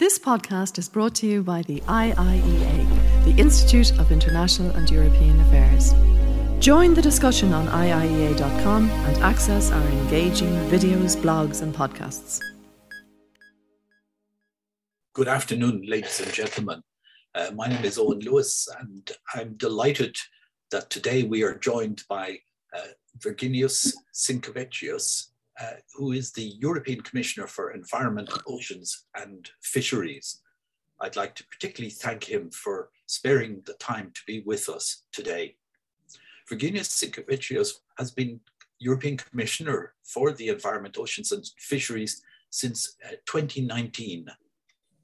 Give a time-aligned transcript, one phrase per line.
[0.00, 5.38] This podcast is brought to you by the IIEA, the Institute of International and European
[5.42, 5.92] Affairs.
[6.58, 12.40] Join the discussion on IIEA.com and access our engaging videos, blogs, and podcasts.
[15.12, 16.82] Good afternoon, ladies and gentlemen.
[17.34, 20.16] Uh, my name is Owen Lewis, and I'm delighted
[20.70, 22.38] that today we are joined by
[22.74, 25.26] uh, Virginijus Sinkevicius,
[25.60, 30.40] uh, who is the European Commissioner for Environment, Oceans and Fisheries.
[31.00, 35.56] I'd like to particularly thank him for sparing the time to be with us today.
[36.50, 38.40] Virginijus Sinkevicius has been
[38.78, 44.26] European Commissioner for the Environment, Oceans and Fisheries since uh, 2019.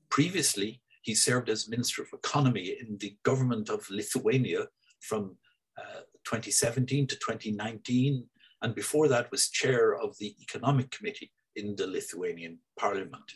[0.09, 4.67] Previously, he served as Minister of Economy in the government of Lithuania
[5.01, 5.37] from
[5.79, 8.25] uh, 2017 to 2019
[8.67, 13.35] and before that was chair of the Economic Committee in the Lithuanian Parliament.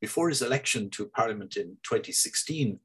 [0.00, 2.80] Before his election to Parliament in 2016,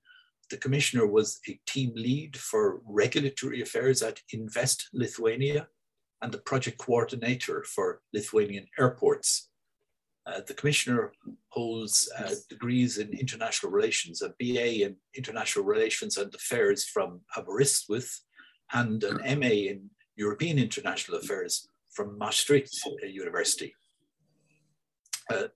[0.51, 5.69] the commissioner was a team lead for regulatory affairs at Invest Lithuania
[6.21, 9.49] and the project coordinator for Lithuanian airports.
[10.27, 11.13] Uh, the commissioner
[11.47, 18.19] holds uh, degrees in international relations, a BA in international relations and affairs from Aberystwyth,
[18.71, 19.89] and an MA in
[20.19, 23.73] European International Affairs from Maastricht University.
[25.33, 25.47] Uh,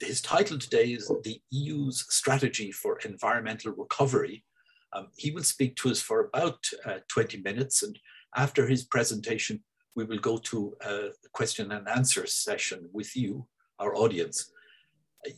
[0.00, 4.44] his title today is The EU's Strategy for Environmental Recovery.
[4.92, 7.96] Um, he will speak to us for about uh, 20 minutes, and
[8.36, 9.62] after his presentation,
[9.94, 13.46] we will go to a question and answer session with you,
[13.78, 14.50] our audience.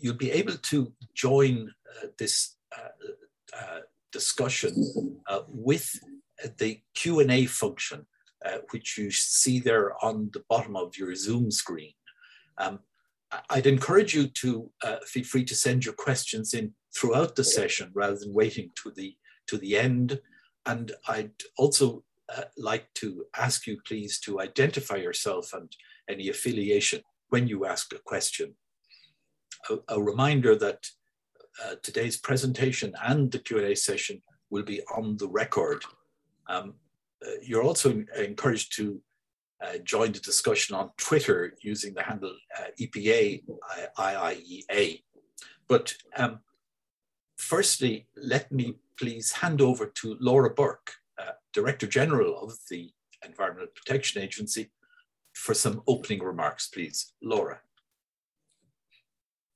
[0.01, 1.71] You'll be able to join
[2.03, 6.01] uh, this uh, uh, discussion uh, with
[6.59, 8.06] the Q&A function
[8.45, 11.92] uh, which you see there on the bottom of your Zoom screen.
[12.59, 12.81] Um,
[13.50, 17.91] I'd encourage you to uh, feel free to send your questions in throughout the session
[17.95, 19.17] rather than waiting to the
[19.48, 20.20] to the end.
[20.67, 25.71] And I'd also uh, like to ask you please to identify yourself and
[26.09, 28.55] any affiliation when you ask a question.
[29.69, 30.87] A, a reminder that
[31.65, 35.82] uh, today's presentation and the Q&A session will be on the record.
[36.49, 36.75] Um,
[37.43, 39.01] you're also encouraged to
[39.62, 43.43] uh, join the discussion on Twitter using the handle uh, EPA
[43.99, 45.03] IIEA.
[45.69, 46.41] But um,
[47.39, 52.91] firstly, let me please hand over to Laura Burke, uh, Director General of the
[53.25, 54.71] Environmental Protection Agency,
[55.33, 57.12] for some opening remarks, please.
[57.23, 57.61] Laura.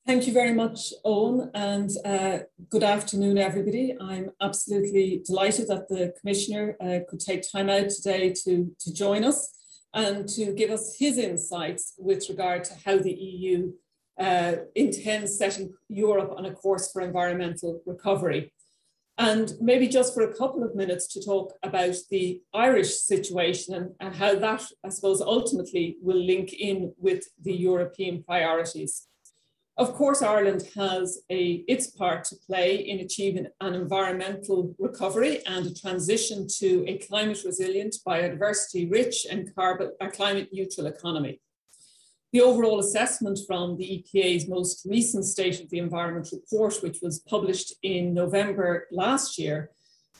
[0.09, 2.39] Thank you very much, Owen, and uh,
[2.71, 3.95] good afternoon, everybody.
[4.01, 9.23] I'm absolutely delighted that the Commissioner uh, could take time out today to, to join
[9.23, 9.55] us
[9.93, 13.71] and to give us his insights with regard to how the EU
[14.19, 18.51] uh, intends setting Europe on a course for environmental recovery.
[19.19, 23.91] And maybe just for a couple of minutes to talk about the Irish situation and,
[23.99, 29.05] and how that, I suppose, ultimately will link in with the European priorities.
[29.79, 35.65] Of course, Ireland has a, its part to play in achieving an environmental recovery and
[35.65, 41.39] a transition to a climate resilient, biodiversity rich, and carbon, climate neutral economy.
[42.33, 47.19] The overall assessment from the EPA's most recent State of the Environment report, which was
[47.21, 49.71] published in November last year,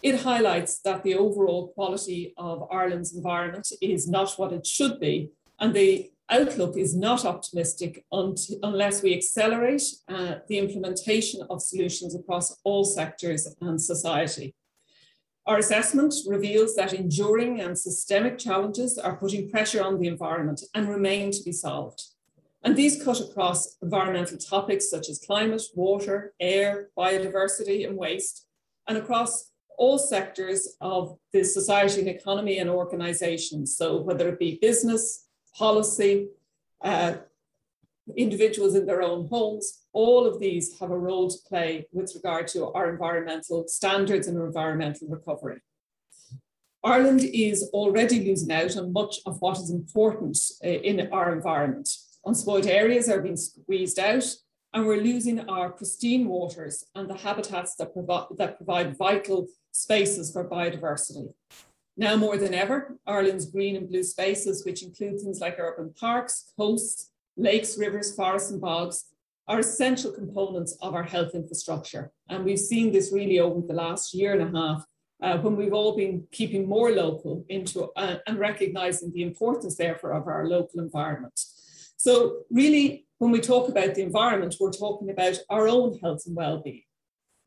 [0.02, 5.32] it highlights that the overall quality of Ireland's environment is not what it should be,
[5.60, 12.58] and the outlook is not optimistic unless we accelerate uh, the implementation of solutions across
[12.64, 14.56] all sectors and society.
[15.46, 20.88] Our assessment reveals that enduring and systemic challenges are putting pressure on the environment and
[20.88, 22.04] remain to be solved.
[22.64, 28.46] And these cut across environmental topics such as climate, water, air, biodiversity, and waste,
[28.88, 33.78] and across all sectors of the society and economy and organizations.
[33.78, 36.30] So, whether it be business, policy,
[36.84, 37.16] uh,
[38.16, 42.48] individuals in their own homes, all of these have a role to play with regard
[42.48, 45.62] to our environmental standards and environmental recovery.
[46.84, 51.90] Ireland is already losing out on much of what is important uh, in our environment.
[52.26, 54.26] Unspoiled areas are being squeezed out,
[54.74, 60.32] and we're losing our pristine waters and the habitats that, provi- that provide vital spaces
[60.32, 61.34] for biodiversity.
[62.00, 66.54] Now more than ever, Ireland's green and blue spaces, which include things like urban parks,
[66.58, 69.04] coasts, lakes, rivers, forests, and bogs,
[69.50, 72.14] are essential components of our health infrastructure.
[72.30, 74.86] And we've seen this really over the last year and a half
[75.22, 80.14] uh, when we've all been keeping more local into uh, and recognizing the importance therefore
[80.14, 81.38] of our local environment.
[81.98, 86.36] So really when we talk about the environment, we're talking about our own health and
[86.38, 86.84] well-being.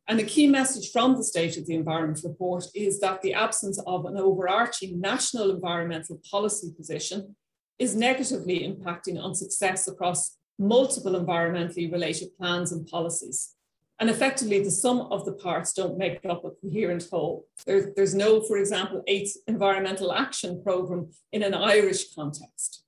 [0.08, 3.78] And a key message from the State of the Environment report is that the absence
[3.86, 7.36] of an overarching national environmental policy position
[7.78, 13.54] is negatively impacting on success across multiple environmentally related plans and policies.
[14.00, 17.46] And effectively, the sum of the parts don't make up a coherent whole.
[17.66, 22.84] There, there's no, for example, eighth environmental action program in an Irish context.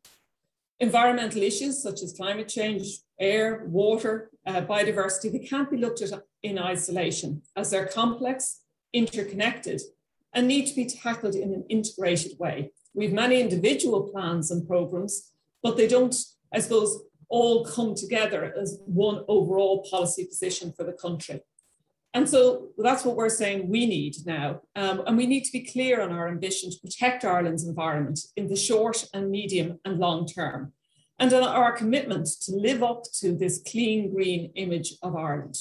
[0.80, 6.20] Environmental issues such as climate change, air, water, uh, biodiversity, they can't be looked at
[6.42, 8.60] in isolation as they're complex,
[8.92, 9.80] interconnected,
[10.34, 12.72] and need to be tackled in an integrated way.
[12.92, 15.32] We have many individual plans and programs,
[15.62, 16.14] but they don't,
[16.52, 21.40] I suppose, all come together as one overall policy position for the country.
[22.14, 24.61] And so that's what we're saying we need now.
[24.76, 28.46] Um, and we need to be clear on our ambition to protect Ireland's environment in
[28.46, 30.72] the short and medium and long term,
[31.19, 35.56] and on our commitment to live up to this clean green image of Ireland.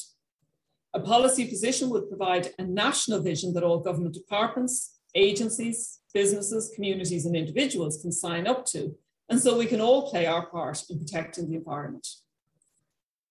[0.94, 7.26] A policy position would provide a national vision that all government departments, agencies, businesses, communities,
[7.26, 8.96] and individuals can sign up to.
[9.28, 12.08] And so we can all play our part in protecting the environment.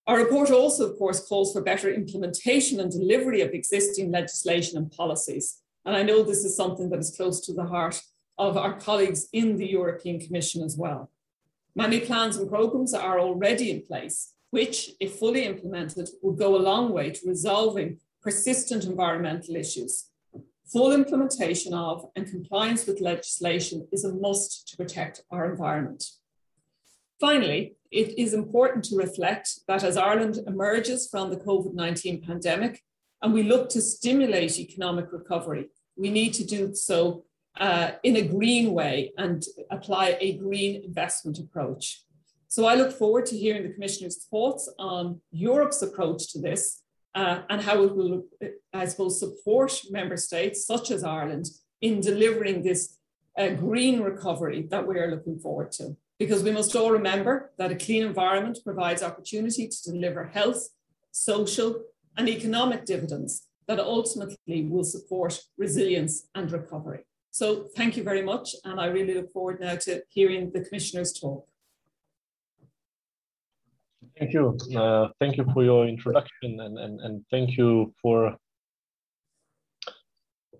[0.06, 4.90] Our report also, of course, calls for better implementation and delivery of existing legislation and
[4.90, 5.60] policies.
[5.84, 8.02] And I know this is something that is close to the heart
[8.36, 11.10] of our colleagues in the European Commission as well.
[11.76, 16.66] Many plans and programs are already in place, which, if fully implemented, will go a
[16.70, 20.08] long way to resolving persistent environmental issues.
[20.72, 26.04] Full implementation of and compliance with legislation is a must to protect our environment.
[27.22, 32.82] Finally, it is important to reflect that as Ireland emerges from the COVID 19 pandemic
[33.22, 37.22] and we look to stimulate economic recovery, we need to do so
[37.60, 42.02] uh, in a green way and apply a green investment approach.
[42.48, 46.82] So I look forward to hearing the Commissioner's thoughts on Europe's approach to this
[47.14, 48.24] uh, and how it will,
[48.74, 51.46] I suppose, support member states such as Ireland
[51.80, 52.98] in delivering this
[53.38, 57.72] uh, green recovery that we are looking forward to because we must all remember that
[57.72, 60.68] a clean environment provides opportunity to deliver health,
[61.10, 61.82] social,
[62.16, 67.00] and economic dividends that ultimately will support resilience and recovery.
[67.30, 71.12] So thank you very much, and I really look forward now to hearing the Commissioner's
[71.12, 71.46] talk.
[74.18, 74.58] Thank you.
[74.76, 78.36] Uh, thank you for your introduction and, and, and thank you for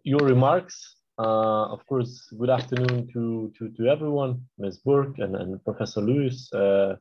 [0.05, 0.97] your remarks.
[1.23, 4.79] Uh, of course, good afternoon to, to, to everyone, Ms.
[4.79, 6.53] Burke and, and Professor Lewis.
[6.53, 6.97] Uh,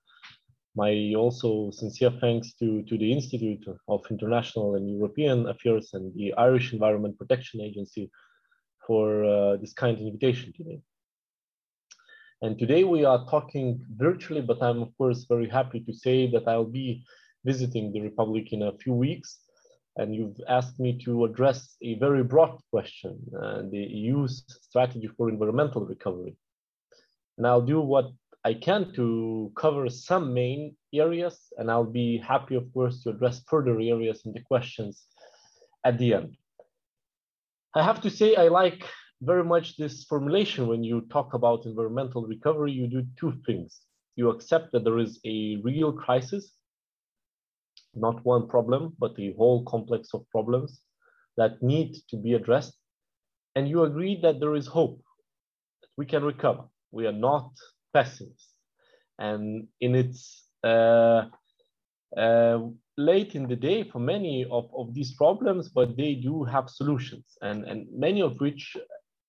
[0.75, 6.33] my also sincere thanks to, to the Institute of International and European Affairs and the
[6.33, 8.12] Irish Environment Protection Agency
[8.85, 10.79] for uh, this kind invitation today.
[12.44, 16.47] And today we are talking virtually, but I'm of course very happy to say that
[16.47, 17.03] I'll be
[17.44, 19.39] visiting the Republic in a few weeks
[19.98, 25.30] and you've asked me to address a very broad question, uh, the EU's strategy for
[25.30, 26.36] environmental recovery.
[27.38, 28.12] And I'll do what
[28.44, 33.44] I can to cover some main areas, and I'll be happy, of course, to address
[33.48, 35.06] further areas in the questions
[35.86, 36.38] at the end.
[37.76, 38.84] I have to say I like
[39.22, 43.82] very much this formulation when you talk about environmental recovery, you do two things.
[44.16, 46.52] You accept that there is a real crisis
[47.94, 50.82] not one problem, but the whole complex of problems
[51.38, 52.74] that need to be addressed.
[53.56, 55.02] And you agree that there is hope,
[55.81, 56.64] that we can recover.
[56.92, 57.52] We are not
[57.94, 58.54] pessimists.
[59.19, 61.26] And in its uh,
[62.18, 62.60] uh,
[62.98, 67.26] late in the day for many of, of these problems, but they do have solutions,
[67.42, 68.76] and, and many of which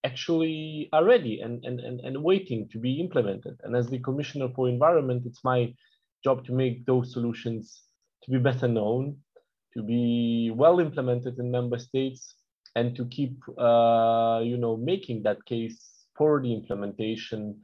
[0.04, 3.57] actually are ready and, and, and, and waiting to be implemented.
[3.62, 5.73] And as the Commissioner for Environment, it's my
[6.25, 7.83] job to make those solutions
[8.25, 9.17] to be better known,
[9.75, 12.35] to be well implemented in member states,
[12.75, 17.61] and to keep, uh, you know, making that case for the implementation,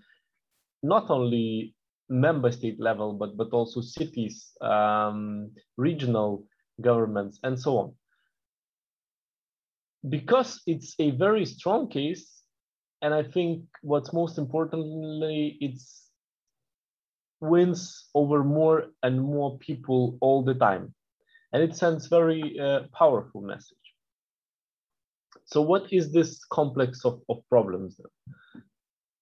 [0.82, 1.74] not only
[2.08, 6.44] member state level, but, but also cities, um, regional
[6.80, 7.94] governments, and so on.
[10.08, 12.42] Because it's a very strong case,
[13.02, 16.07] and I think what's most importantly, it's
[17.40, 20.94] wins over more and more people all the time.
[21.52, 23.76] And it sends very uh, powerful message.
[25.44, 27.96] So what is this complex of, of problems?
[27.96, 28.62] Then?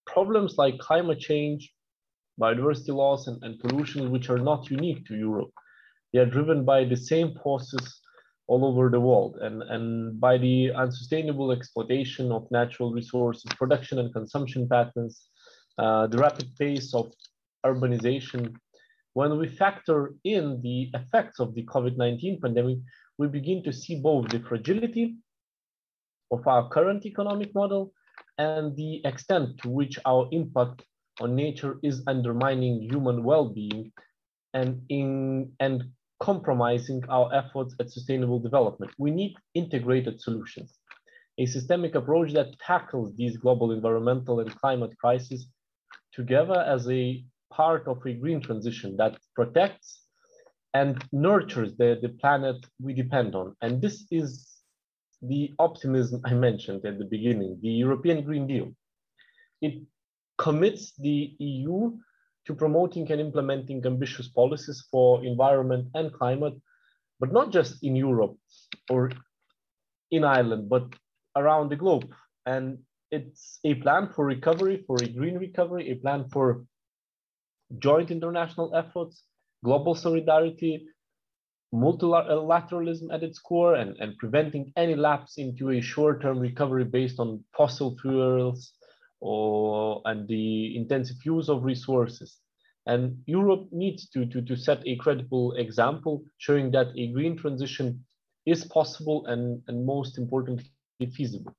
[0.07, 1.73] Problems like climate change,
[2.41, 5.53] biodiversity loss, and, and pollution, which are not unique to Europe.
[6.13, 8.01] They are driven by the same forces
[8.49, 14.13] all over the world and, and by the unsustainable exploitation of natural resources, production and
[14.13, 15.29] consumption patterns,
[15.79, 17.13] uh, the rapid pace of
[17.73, 18.55] urbanization,
[19.15, 22.79] when we factor in the effects of the COVID-19 pandemic,
[23.19, 25.17] we begin to see both the fragility
[26.31, 27.93] of our current economic model
[28.39, 30.83] and the extent to which our impact
[31.21, 33.91] on nature is undermining human well-being
[34.53, 35.85] and in and
[36.21, 38.91] compromising our efforts at sustainable development.
[38.99, 40.79] We need integrated solutions,
[41.39, 45.47] a systemic approach that tackles these global environmental and climate crises
[46.13, 47.25] together as a
[47.57, 50.03] part of a green transition that protects
[50.75, 53.57] and nurtures the, the planet we depend on.
[53.63, 54.29] And this is
[55.23, 58.69] the optimism I mentioned at the beginning, the European Green Deal.
[59.63, 59.75] It
[60.37, 61.97] commits the EU
[62.47, 66.55] to promoting and implementing ambitious policies for environment and climate,
[67.19, 68.37] but not just in Europe
[68.91, 69.11] or
[70.11, 70.87] in Ireland, but
[71.35, 72.07] around the globe.
[72.45, 72.79] And
[73.11, 76.67] it's a plan for recovery, for a green recovery, a plan for
[77.79, 79.25] joint international efforts,
[79.65, 80.87] global solidarity,
[81.75, 87.43] multilateralism at its core, and, and preventing any lapse into a short-term recovery based on
[87.57, 88.73] fossil fuels
[89.21, 92.39] or and the intensive use of resources.
[92.87, 98.05] And Europe needs to, to, to set a credible example showing that a green transition
[98.47, 100.67] is possible and, and most importantly,
[101.17, 101.57] feasible.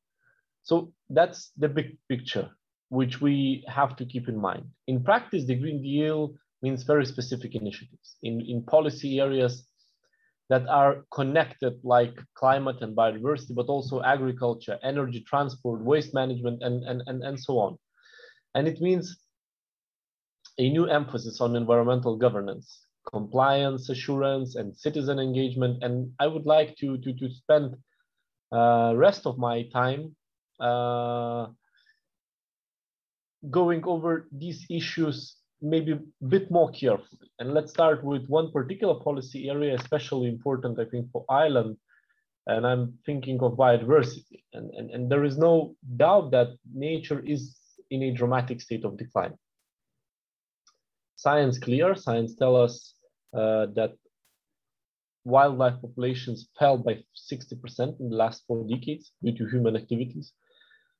[0.64, 2.50] So that's the big picture
[2.89, 4.65] which we have to keep in mind.
[4.88, 9.67] In practice, the Green Deal means very specific initiatives in, in policy areas
[10.50, 16.84] that are connected like climate and biodiversity, but also agriculture, energy, transport, waste management, and,
[16.86, 17.77] and, and, and so on.
[18.56, 19.17] And it means
[20.58, 22.79] a new emphasis on environmental governance,
[23.12, 25.84] compliance assurance, and citizen engagement.
[25.84, 27.75] And I would like to, to, to spend
[28.51, 30.15] uh, rest of my time
[30.60, 31.48] uh,
[33.50, 37.32] going over these issues maybe a bit more carefully.
[37.39, 41.77] And let's start with one particular policy area, especially important, I think, for Ireland.
[42.46, 44.44] And I'm thinking of biodiversity.
[44.53, 47.58] And, and, and there is no doubt that nature is
[47.89, 49.34] in a dramatic state of decline.
[51.15, 52.94] Science clear, science tell us
[53.34, 53.94] uh, that
[55.25, 60.34] wildlife populations fell by 60% in the last four decades due to human activities.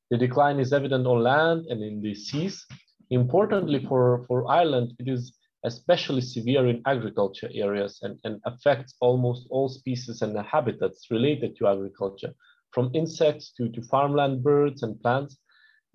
[0.10, 2.66] The decline is evident on land and in the seas.
[3.10, 9.48] Importantly for, for Ireland, it is especially severe in agriculture areas and, and affects almost
[9.50, 12.34] all species and habitats related to agriculture,
[12.72, 15.38] from insects to, to farmland birds and plants.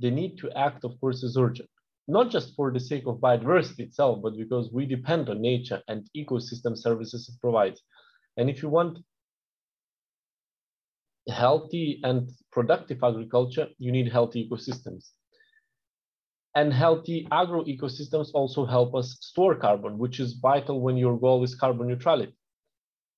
[0.01, 1.71] The need to act, of course, is urgent,
[2.09, 6.09] not just for the sake of biodiversity itself, but because we depend on nature and
[6.17, 7.81] ecosystem services it provides.
[8.37, 8.99] And if you want
[11.29, 15.11] healthy and productive agriculture, you need healthy ecosystems.
[16.55, 21.43] And healthy agro ecosystems also help us store carbon, which is vital when your goal
[21.43, 22.35] is carbon neutrality.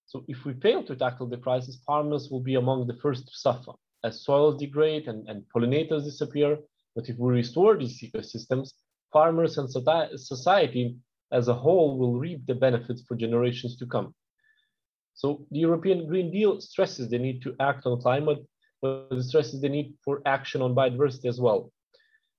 [0.06, 3.34] So if we fail to tackle the crisis, farmers will be among the first to
[3.34, 3.72] suffer
[4.04, 6.58] as soils degrade and, and pollinators disappear.
[6.94, 8.72] But if we restore these ecosystems,
[9.12, 10.96] farmers and society
[11.32, 14.14] as a whole will reap the benefits for generations to come.
[15.14, 18.44] So the European Green Deal stresses the need to act on climate,
[18.82, 21.72] but it stresses the need for action on biodiversity as well.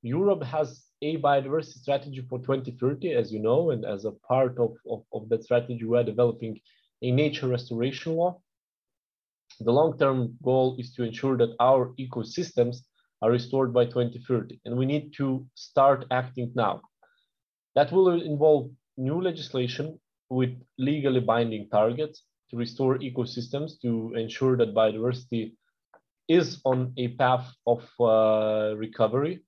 [0.02, 4.76] Europe has a biodiversity strategy for 2030, as you know, and as a part of,
[4.90, 6.60] of, of that strategy, we are developing
[7.02, 8.40] a nature restoration law.
[9.62, 12.78] The long-term goal is to ensure that our ecosystems
[13.22, 16.82] are restored by 2030, and we need to start acting now.
[17.76, 22.24] That will involve new legislation with legally binding targets
[22.56, 25.54] to restore ecosystems to ensure that biodiversity
[26.28, 29.42] is on a path of uh, recovery.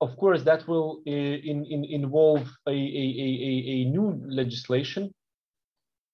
[0.00, 5.10] Of course, that will uh, in, in involve a, a, a, a, new legislation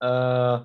[0.01, 0.65] uh,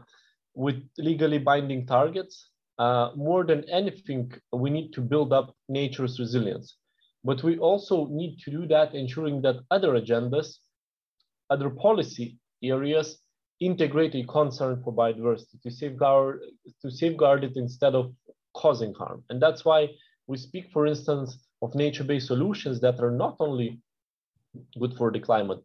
[0.53, 2.49] with legally binding targets.
[2.77, 6.77] Uh, more than anything, we need to build up nature's resilience.
[7.23, 10.59] But we also need to do that ensuring that other agendas
[11.49, 13.17] other policy areas
[13.59, 16.41] integrate a concern for biodiversity to safeguard
[16.81, 18.13] to safeguard it instead of
[18.55, 19.23] causing harm.
[19.29, 19.89] And that's why
[20.27, 23.81] we speak, for instance, of nature-based solutions that are not only
[24.79, 25.63] good for the climate,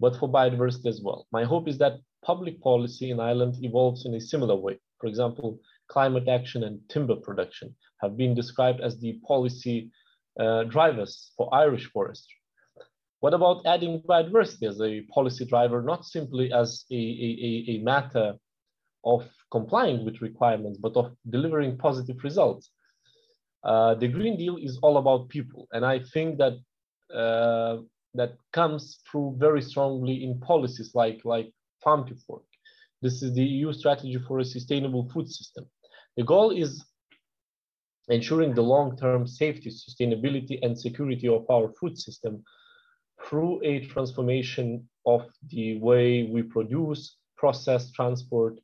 [0.00, 1.26] but for biodiversity as well.
[1.32, 4.78] My hope is that public policy in Ireland evolves in a similar way.
[4.98, 9.90] For example, climate action and timber production have been described as the policy
[10.38, 12.36] uh, drivers for Irish forestry.
[13.22, 18.34] What about adding biodiversity as a policy driver, not simply as a, a, a matter
[19.04, 22.70] of complying with requirements, but of delivering positive results?
[23.62, 25.68] Uh, the Green Deal is all about people.
[25.70, 26.54] And I think that
[27.16, 27.82] uh,
[28.14, 31.48] that comes through very strongly in policies like, like
[31.84, 32.42] Farm to Fork.
[33.02, 35.64] This is the EU strategy for a sustainable food system.
[36.16, 36.84] The goal is
[38.08, 42.42] ensuring the long-term safety, sustainability, and security of our food system
[43.24, 48.58] through a transformation of the way we produce, process, transport,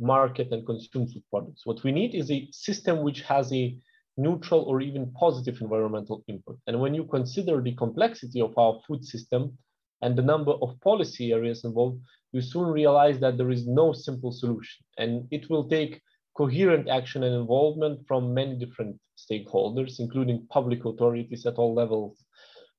[0.00, 1.62] market, and consume food products.
[1.64, 3.76] What we need is a system which has a
[4.16, 6.58] neutral or even positive environmental input.
[6.66, 9.56] And when you consider the complexity of our food system
[10.02, 12.00] and the number of policy areas involved,
[12.32, 14.84] you soon realize that there is no simple solution.
[14.98, 16.00] And it will take
[16.36, 22.22] coherent action and involvement from many different stakeholders, including public authorities at all levels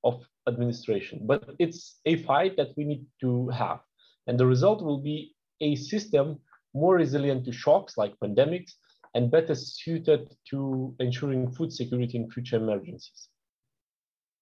[0.04, 1.22] of administration.
[1.24, 3.80] But it's a fight that we need to have.
[4.28, 6.40] And the result will be a system
[6.74, 8.74] more resilient to shocks like pandemics
[9.16, 13.30] and better suited to ensuring food security in future emergencies.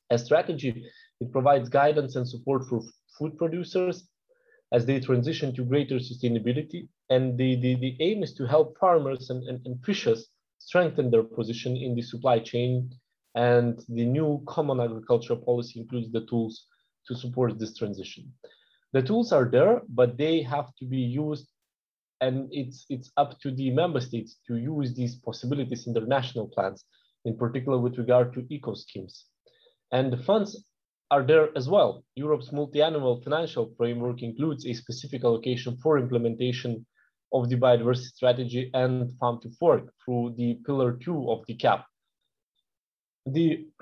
[0.09, 2.81] As strategy, it provides guidance and support for
[3.17, 4.07] food producers
[4.73, 6.87] as they transition to greater sustainability.
[7.09, 10.27] And the, the, the aim is to help farmers and, and, and fishers
[10.59, 12.89] strengthen their position in the supply chain.
[13.37, 16.65] And the new common agricultural policy includes the tools
[17.07, 18.33] to support this transition.
[18.93, 21.47] The tools are there, but they have to be used
[22.19, 26.47] and it's it's up to the member states to use these possibilities in their national
[26.47, 26.83] plans,
[27.25, 29.25] in particular with regard to eco schemes.
[29.91, 30.65] And the funds
[31.11, 32.03] are there as well.
[32.15, 36.85] Europe's multi-annual financial framework includes a specific allocation for implementation
[37.31, 41.85] of the biodiversity strategy and farm to fork through the pillar two of the CAP.
[43.27, 43.67] The,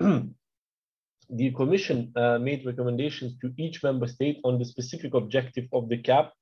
[1.30, 5.98] the Commission uh, made recommendations to each member state on the specific objective of the
[5.98, 6.32] CAP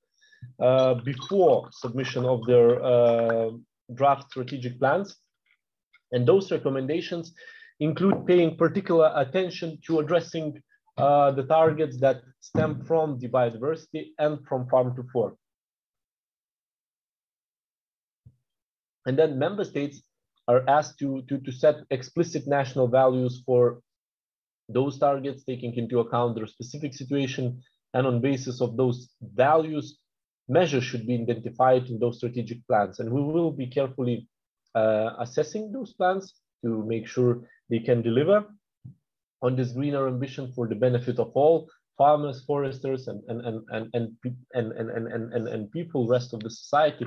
[0.58, 3.50] uh, before submission of their uh,
[3.94, 5.16] draft strategic plans.
[6.12, 7.34] And those recommendations
[7.80, 10.62] include paying particular attention to addressing
[10.96, 15.34] uh, the targets that stem from the biodiversity and from farm to fork.
[19.06, 20.02] And then member states
[20.48, 23.80] are asked to, to, to set explicit national values for
[24.68, 29.98] those targets, taking into account their specific situation, and on basis of those values,
[30.48, 32.98] measures should be identified in those strategic plans.
[32.98, 34.28] And we will be carefully
[34.74, 38.46] uh, assessing those plans to make sure they can deliver
[39.42, 43.90] on this greener ambition for the benefit of all farmers, foresters, and, and, and, and,
[43.94, 44.16] and,
[44.54, 47.06] and, and, and, and, and people, rest of the society.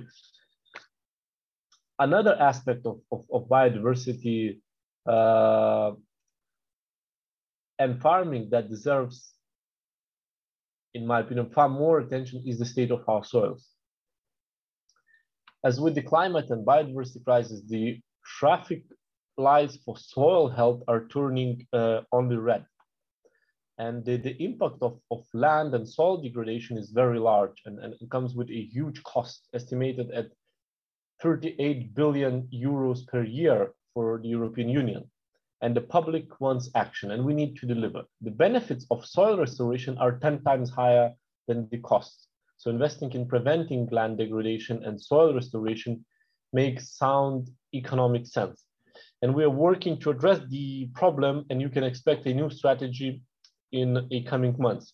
[1.99, 4.59] Another aspect of, of, of biodiversity
[5.07, 5.91] uh,
[7.79, 9.33] and farming that deserves
[10.97, 13.63] in my opinion, far more attention is the state of our soils.
[15.63, 17.99] As with the climate and biodiversity crisis, the
[18.39, 18.83] traffic
[19.37, 22.65] lights for soil health are turning uh, only red.
[23.77, 27.93] And the, the impact of, of land and soil degradation is very large and, and
[28.09, 30.27] comes with a huge cost estimated at
[31.21, 35.09] 38 billion euros per year for the European Union
[35.61, 38.03] and the public wants action and we need to deliver.
[38.21, 41.13] The benefits of soil restoration are 10 times higher
[41.47, 42.27] than the costs.
[42.57, 46.05] So investing in preventing land degradation and soil restoration
[46.53, 48.63] makes sound economic sense.
[49.21, 53.21] And we are working to address the problem and you can expect a new strategy
[53.71, 54.93] in a coming months.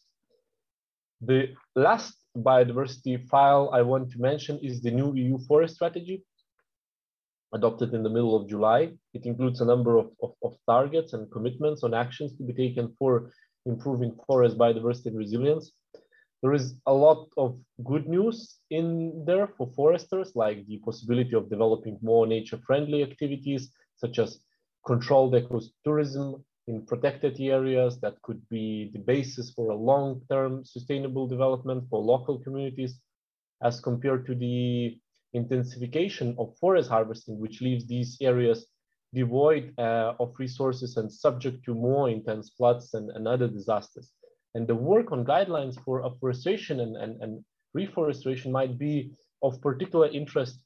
[1.22, 6.24] The last biodiversity file I want to mention is the new EU forest strategy
[7.54, 8.92] adopted in the middle of July.
[9.14, 12.96] It includes a number of, of, of, targets and commitments on actions to be taken
[12.98, 13.32] for
[13.66, 15.72] improving forest biodiversity and resilience.
[16.42, 21.50] There is a lot of good news in there for foresters, like the possibility of
[21.50, 24.40] developing more nature-friendly activities, such as
[24.86, 31.84] controlled ecotourism in protected areas that could be the basis for a long-term sustainable development
[31.90, 33.00] for local communities,
[33.62, 34.98] as compared to the
[35.34, 38.68] intensification of forest harvesting, which leaves these areas
[39.14, 44.12] devoid uh, of resources and subject to more intense floods and, and, other disasters.
[44.56, 50.08] And the work on guidelines for afforestation and, and, and reforestation might be of particular
[50.08, 50.60] interest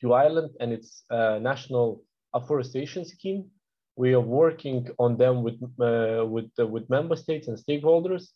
[0.00, 2.02] to Ireland and its uh, national
[2.34, 3.46] afforestation scheme.
[3.96, 8.28] We are working on them with, uh, with, uh, with member states and stakeholders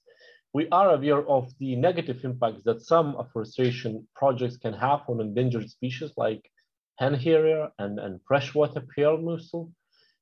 [0.53, 5.71] we are aware of the negative impacts that some afforestation projects can have on endangered
[5.71, 6.51] species like
[6.99, 9.71] hen harrier and, and freshwater pearl mussel,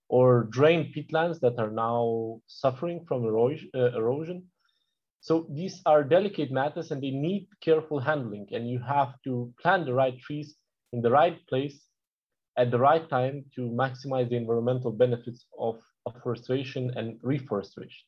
[0.08, 4.44] or drained peatlands that are now suffering from erosion, uh, erosion.
[5.20, 9.86] So these are delicate matters and they need careful handling and you have to plant
[9.86, 10.56] the right trees
[10.92, 11.87] in the right place
[12.58, 18.04] at the right time to maximize the environmental benefits of afforestation and reforestation.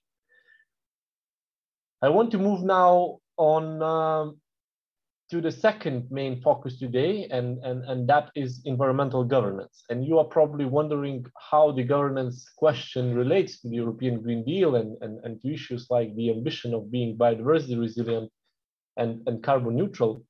[2.03, 4.41] I want to move now on um,
[5.31, 9.85] to the second main focus today, and, and, and that is environmental governance.
[9.89, 14.75] And you are probably wondering how the governance question relates to the European Green Deal
[14.75, 18.33] and, and, and to issues like the ambition of being biodiversity resilient
[18.97, 20.25] and, and carbon neutral.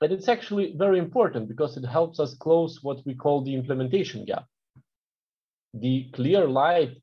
[0.00, 4.24] But it's actually very important because it helps us close what we call the implementation
[4.24, 4.46] gap.
[5.74, 6.96] The clear light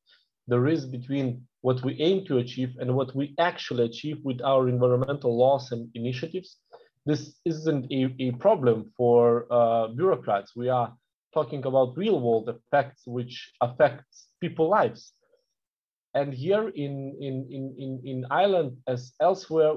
[0.48, 4.70] there is between what we aim to achieve and what we actually achieve with our
[4.70, 6.58] environmental laws and initiatives.
[7.06, 10.56] This isn't a, a problem for uh, bureaucrats.
[10.56, 10.94] We are
[11.34, 15.14] talking about real world effects which affects people lives.
[16.14, 19.74] And here in, in, in, in, in Ireland, as elsewhere,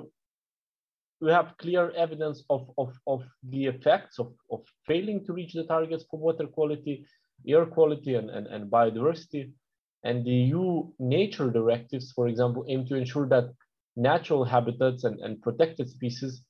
[1.20, 5.64] we have clear evidence of, of, of the effects of, of failing to reach the
[5.64, 7.04] targets for water quality,
[7.46, 9.52] air quality, and, and, and biodiversity.
[10.04, 13.52] And the EU nature directives, for example, aim to ensure that
[13.96, 16.42] natural habitats and, and protected species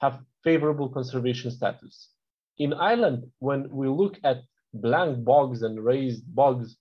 [0.00, 2.10] have favorable conservation status.
[2.58, 4.42] In Ireland, when we look at
[4.72, 6.76] blanket bogs and raised bogs,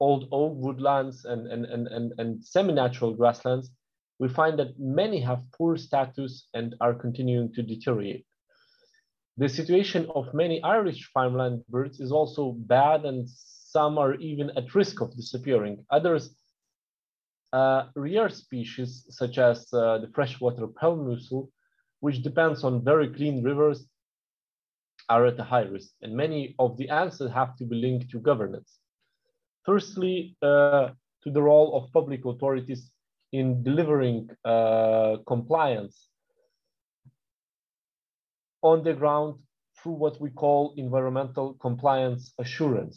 [0.00, 3.70] old oak woodlands and, and, and, and, and semi-natural grasslands,
[4.18, 8.24] we find that many have poor status and are continuing to deteriorate.
[9.36, 14.74] The situation of many Irish farmland birds is also bad and some are even at
[14.74, 15.84] risk of disappearing.
[15.90, 16.34] Others,
[17.52, 21.50] uh, rare species such as uh, the freshwater pearl mussel,
[22.00, 23.86] which depends on very clean rivers,
[25.08, 25.90] are at a high risk.
[26.02, 28.78] And many of the answers have to be linked to governance.
[29.64, 30.90] Firstly, uh,
[31.22, 32.90] to the role of public authorities
[33.38, 36.08] in delivering uh, compliance
[38.62, 39.34] on the ground
[39.76, 42.96] through what we call environmental compliance assurance.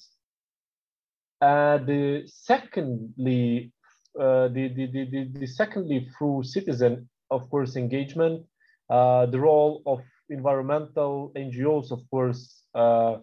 [1.42, 3.72] Uh, the secondly,
[4.20, 8.46] uh, the, the, the, the, secondly through citizen, of course, engagement,
[8.90, 10.00] uh, the role of
[10.30, 13.18] environmental NGOs, of course, uh,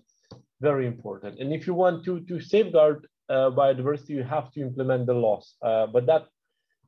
[0.61, 1.41] very important.
[1.41, 5.55] And if you want to, to safeguard uh, biodiversity, you have to implement the laws.
[5.63, 6.27] Uh, but that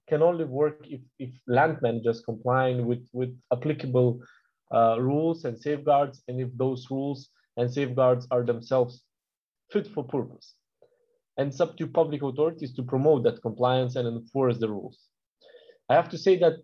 [0.08, 4.20] can only work if, if land managers complying with, with applicable
[4.74, 9.02] uh, rules and safeguards, and if those rules and safeguards are themselves
[9.70, 10.54] fit for purpose.
[11.36, 14.98] And it's up to public authorities to promote that compliance and enforce the rules.
[15.88, 16.54] I have to say that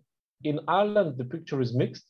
[0.43, 2.05] in Ireland, the picture is mixed.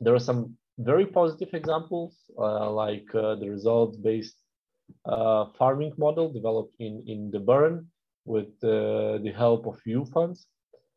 [0.00, 4.36] There are some very positive examples, uh, like uh, the results-based
[5.04, 7.88] uh, farming model developed in, in the Burren,
[8.28, 10.46] with uh, the help of EU funds.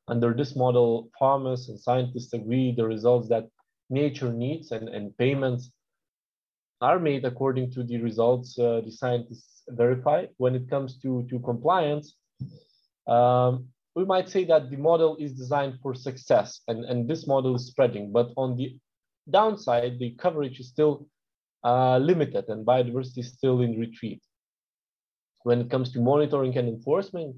[0.08, 3.48] Under this model, farmers and scientists agree the results that
[3.90, 5.72] nature needs and, and payments
[6.82, 10.26] are made according to the results uh, the scientists verify.
[10.38, 12.16] When it comes to, to compliance,
[13.08, 17.56] um, we might say that the model is designed for success and, and this model
[17.56, 18.12] is spreading.
[18.12, 18.78] But on the
[19.30, 21.08] downside, the coverage is still
[21.64, 24.22] uh, limited and biodiversity is still in retreat
[25.44, 27.36] when it comes to monitoring and enforcement,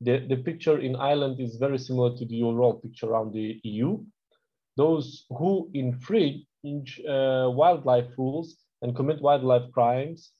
[0.00, 4.04] the, the picture in Ireland is very similar to the overall picture around the EU.
[4.76, 10.32] Those who infringe uh, wildlife rules and commit wildlife crimes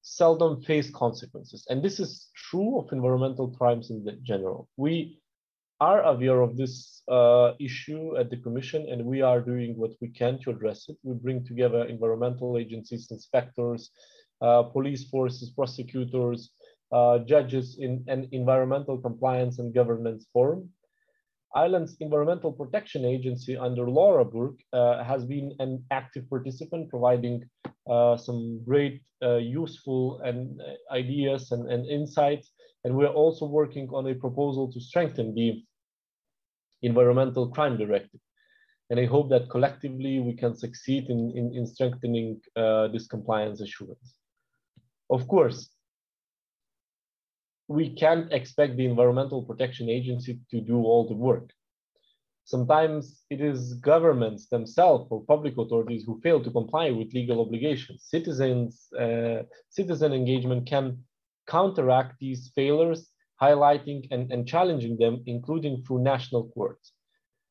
[0.00, 1.66] seldom face consequences.
[1.68, 4.68] And this is true of environmental crimes in general.
[4.76, 5.18] We
[5.80, 10.08] are aware of this uh, issue at the Commission, and we are doing what we
[10.08, 10.96] can to address it.
[11.02, 13.90] We bring together environmental agencies, inspectors,
[14.40, 16.50] police forces, prosecutors,
[16.92, 20.70] uh, judges in an environmental compliance and governance forum.
[21.54, 27.44] Ireland's Environmental Protection Agency under Laura Burke uh, has been an active participant, providing
[27.88, 32.50] uh, some great, uh, useful and uh, ideas and, and, insights.
[32.82, 35.62] And we're also working on a proposal to strengthen the
[36.82, 38.20] Environmental Crime Directive.
[38.90, 43.60] And I hope that collectively we can succeed in, in, in strengthening uh, this compliance
[43.60, 44.18] assurance.
[45.10, 45.70] Of course,
[47.68, 51.50] we can't expect the Environmental Protection Agency to do all the work.
[52.44, 58.04] Sometimes it is governments themselves or public authorities who fail to comply with legal obligations.
[58.04, 61.02] Citizens, uh, citizen engagement can
[61.46, 63.08] counteract these failures,
[63.40, 66.92] highlighting and, and challenging them, including through national courts.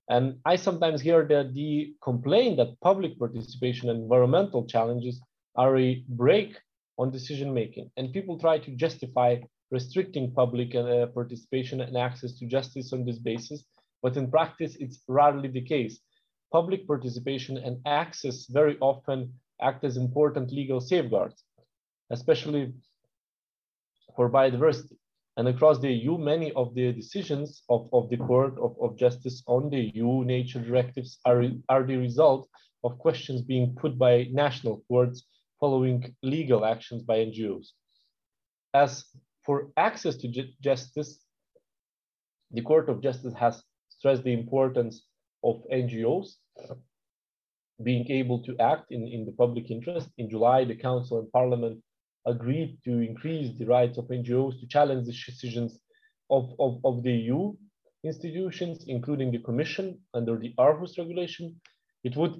[0.09, 5.21] And I sometimes hear that the complaint that public participation and environmental challenges
[5.55, 6.55] are a brake
[6.97, 7.89] on decision making.
[7.97, 9.37] And people try to justify
[9.71, 13.63] restricting public uh, participation and access to justice on this basis.
[14.01, 15.99] But in practice, it's rarely the case.
[16.51, 21.43] Public participation and access very often act as important legal safeguards,
[22.11, 22.73] especially
[24.15, 24.97] for biodiversity.
[25.37, 29.41] And across the EU, many of the decisions of, of the Court of, of Justice
[29.47, 32.47] on the EU nature directives are, are the result
[32.83, 35.23] of questions being put by national courts
[35.63, 37.67] following legal actions by NGOs.
[38.73, 39.05] As
[39.45, 41.11] for access to ju justice,
[42.51, 43.63] the Court of Justice has
[43.95, 44.95] stressed the importance
[45.41, 46.27] of NGOs
[47.89, 50.09] being able to act in, in the public interest.
[50.17, 51.77] In July, the Council and Parliament
[52.33, 55.71] agreed to increase the rights of NGOs to challenge the decisions
[56.29, 57.41] of, of, of the EU
[58.03, 61.45] institutions, including the Commission under the Aarhus regulation.
[62.03, 62.33] It would,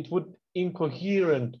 [0.00, 1.52] it would incoherent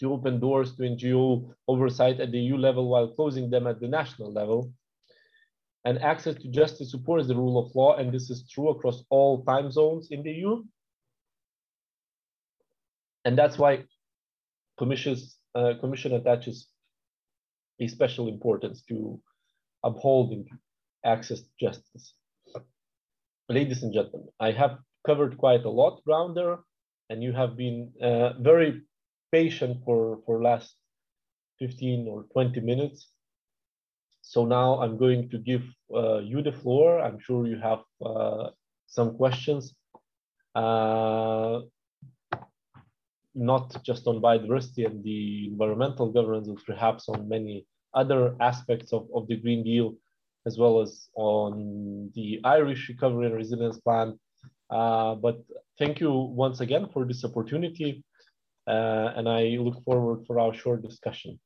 [0.00, 3.88] to open doors to NGO oversight at the EU level while closing them at the
[3.88, 4.72] national level.
[5.84, 9.44] And access to justice supports the rule of law, and this is true across all
[9.44, 10.62] time zones in the EU.
[13.24, 13.84] And that's why
[14.80, 16.68] uh, Commission attaches
[17.80, 19.20] a special importance to
[19.84, 20.46] upholding
[21.04, 22.14] access to justice.
[23.48, 26.58] Ladies and gentlemen, I have covered quite a lot around there,
[27.08, 28.82] and you have been uh, very
[29.32, 30.74] patient for, for last
[31.58, 33.08] 15 or 20 minutes.
[34.22, 35.62] So now I'm going to give
[35.94, 37.00] uh, you the floor.
[37.00, 38.50] I'm sure you have uh,
[38.86, 39.74] some questions.
[40.54, 41.60] Uh,
[43.34, 47.64] not just on biodiversity and the environmental governance, but perhaps on many
[47.94, 49.94] other aspects of, of the Green Deal,
[50.46, 54.18] as well as on the Irish Recovery and Resilience Plan.
[54.70, 55.42] Uh, but
[55.78, 58.04] thank you once again for this opportunity,
[58.68, 61.40] uh, and I look forward for our short discussion.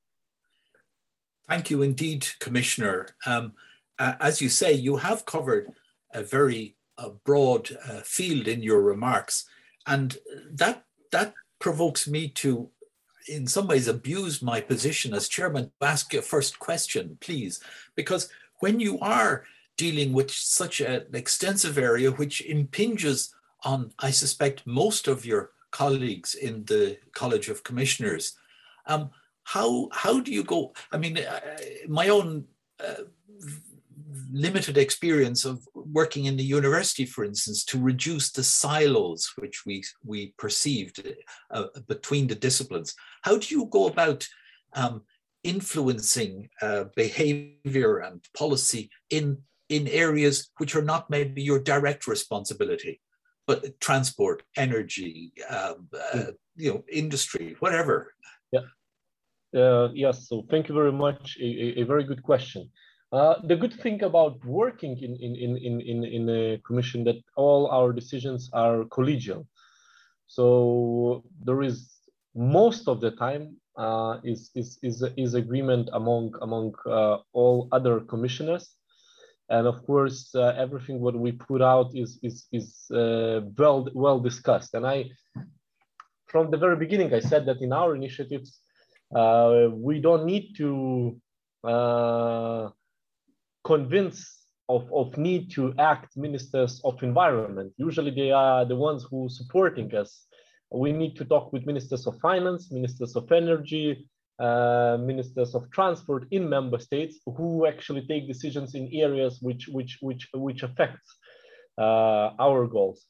[1.48, 3.08] Thank you indeed, Commissioner.
[3.26, 3.52] Um,
[3.98, 5.72] uh, as you say, you have covered
[6.12, 9.44] a very uh, broad uh, field in your remarks,
[9.86, 10.16] and
[10.50, 12.70] that that provokes me to,
[13.28, 17.60] in some ways, abuse my position as chairman to ask your first question, please.
[17.94, 18.28] Because
[18.60, 19.44] when you are
[19.76, 26.34] dealing with such an extensive area which impinges on, I suspect, most of your colleagues
[26.34, 28.36] in the College of Commissioners,
[28.86, 29.10] um,
[29.44, 30.72] how how do you go?
[30.92, 31.40] I mean, uh,
[31.88, 32.44] my own
[32.78, 33.04] uh,
[34.32, 39.84] limited experience of working in the university, for instance, to reduce the silos which we,
[40.04, 41.06] we perceived
[41.50, 42.94] uh, between the disciplines.
[43.22, 44.26] How do you go about
[44.74, 45.02] um,
[45.44, 53.00] influencing uh, behavior and policy in, in areas which are not maybe your direct responsibility,
[53.52, 56.30] but transport, energy, um, uh, hmm.
[56.56, 58.14] you know, industry, whatever?
[58.52, 58.66] Yeah.
[59.54, 61.36] Uh, yes, so thank you very much.
[61.40, 62.70] A, a, a very good question.
[63.12, 67.66] Uh, the good thing about working in, in, in, in, in a commission that all
[67.66, 69.46] our decisions are collegial.
[70.26, 71.76] So there is
[72.34, 78.00] most of the time uh, is, is, is, is agreement among, among uh, all other
[78.00, 78.70] commissioners.
[79.48, 84.20] And of course, uh, everything what we put out is, is, is uh, well, well
[84.20, 84.74] discussed.
[84.74, 85.10] And I,
[86.26, 88.60] from the very beginning, I said that in our initiatives,
[89.10, 91.20] we don't need to
[93.64, 97.72] convince of, of need to act ministers of environment.
[97.76, 100.26] Usually they are the ones who supporting us.
[100.70, 106.26] We need to talk with ministers of finance, ministers of energy, uh, ministers of transport
[106.30, 111.16] in member states who actually take decisions in areas which, which, which, which affects
[111.78, 113.06] uh, our goals.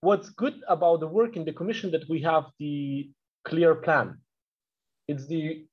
[0.00, 3.10] What's good about the work in the commission that we have the
[3.44, 4.18] clear plan.
[5.08, 5.66] It's the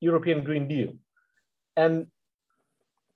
[0.00, 0.92] European Green Deal.
[1.76, 2.06] And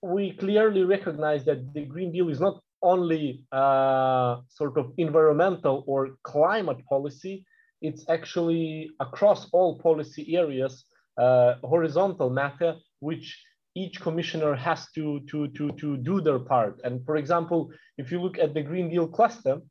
[0.01, 6.17] we clearly recognize that the Green Deal is not only uh, sort of environmental or
[6.23, 7.45] climate policy,
[7.81, 10.85] it's actually across all policy areas,
[11.17, 13.41] uh, horizontal matter, which
[13.75, 16.81] each commissioner has to, to, to, to do their part.
[16.83, 19.61] And for example, if you look at the Green Deal cluster,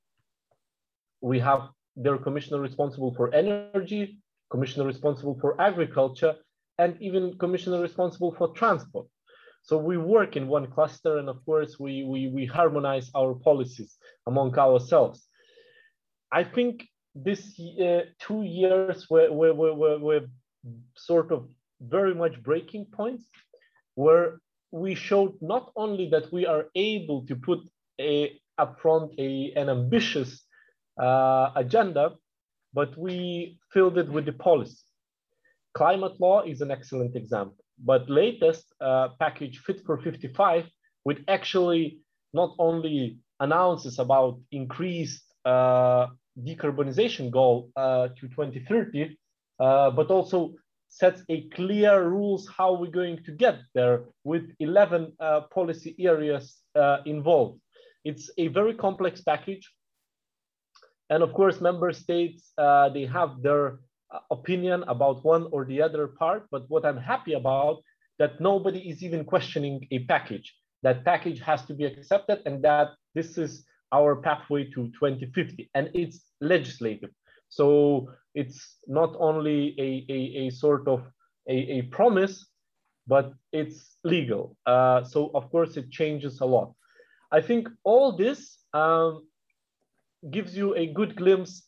[1.21, 4.19] we have their commissioner responsible for energy,
[4.51, 6.35] commissioner responsible for agriculture,
[6.79, 9.07] and even commissioner responsible for transport.
[9.63, 13.97] So we work in one cluster and of course we, we, we harmonize our policies
[14.27, 15.27] among ourselves.
[16.33, 16.87] I think
[17.25, 20.21] this uh, two years were, were, were, were
[20.97, 21.49] sort of
[21.81, 23.25] very much breaking points
[23.95, 27.61] where we showed not only that we are able to put
[28.01, 30.45] a, upfront a, an ambitious
[31.01, 32.15] uh, agenda,
[32.75, 34.79] but we filled it with the policy.
[35.75, 37.57] Climate law is an excellent example.
[37.79, 40.67] But latest uh, package Fit for 55,
[41.05, 42.01] which actually
[42.33, 46.09] not only announces about increased uh,
[46.45, 49.17] decarbonization goal uh, to 2030,
[49.61, 50.55] uh, but also
[50.89, 56.59] sets a clear rules how we're going to get there with 11 uh, policy areas
[56.75, 57.61] uh, involved.
[58.05, 59.71] It's a very complex package.
[61.11, 65.83] And of course, member states, uh, they have their uh, opinion about one or the
[65.83, 66.47] other part.
[66.51, 67.83] But what I'm happy about,
[68.19, 70.55] that nobody is even questioning a package.
[70.83, 75.91] That package has to be accepted and that this is our pathway to 2050 and
[75.95, 77.11] it's legislative.
[77.49, 81.01] So it's not only a, a, a sort of
[81.49, 82.47] a, a, promise,
[83.07, 84.57] but it's legal.
[84.67, 86.75] Uh, so of course it changes a lot.
[87.33, 89.27] I think all this um,
[90.31, 91.63] gives you a good glimpse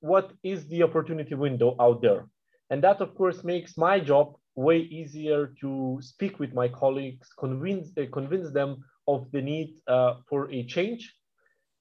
[0.00, 2.26] what is the opportunity window out there.
[2.70, 7.90] And that of course makes my job way easier to speak with my colleagues, convince,
[7.96, 11.14] uh, convince them of the need uh, for a change,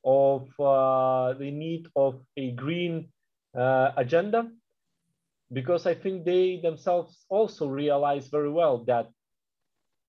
[0.07, 3.09] of uh, the need of a green
[3.55, 4.49] uh, agenda
[5.51, 9.09] because I think they themselves also realize very well that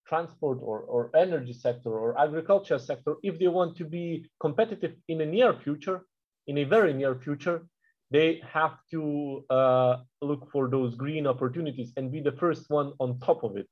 [0.06, 5.20] transport or, or energy sector or agriculture sector, if they want to be competitive in
[5.20, 6.02] a near future,
[6.46, 7.66] in a very near future,
[8.11, 13.18] they have to uh, look for those green opportunities and be the first one on
[13.18, 13.68] top of it.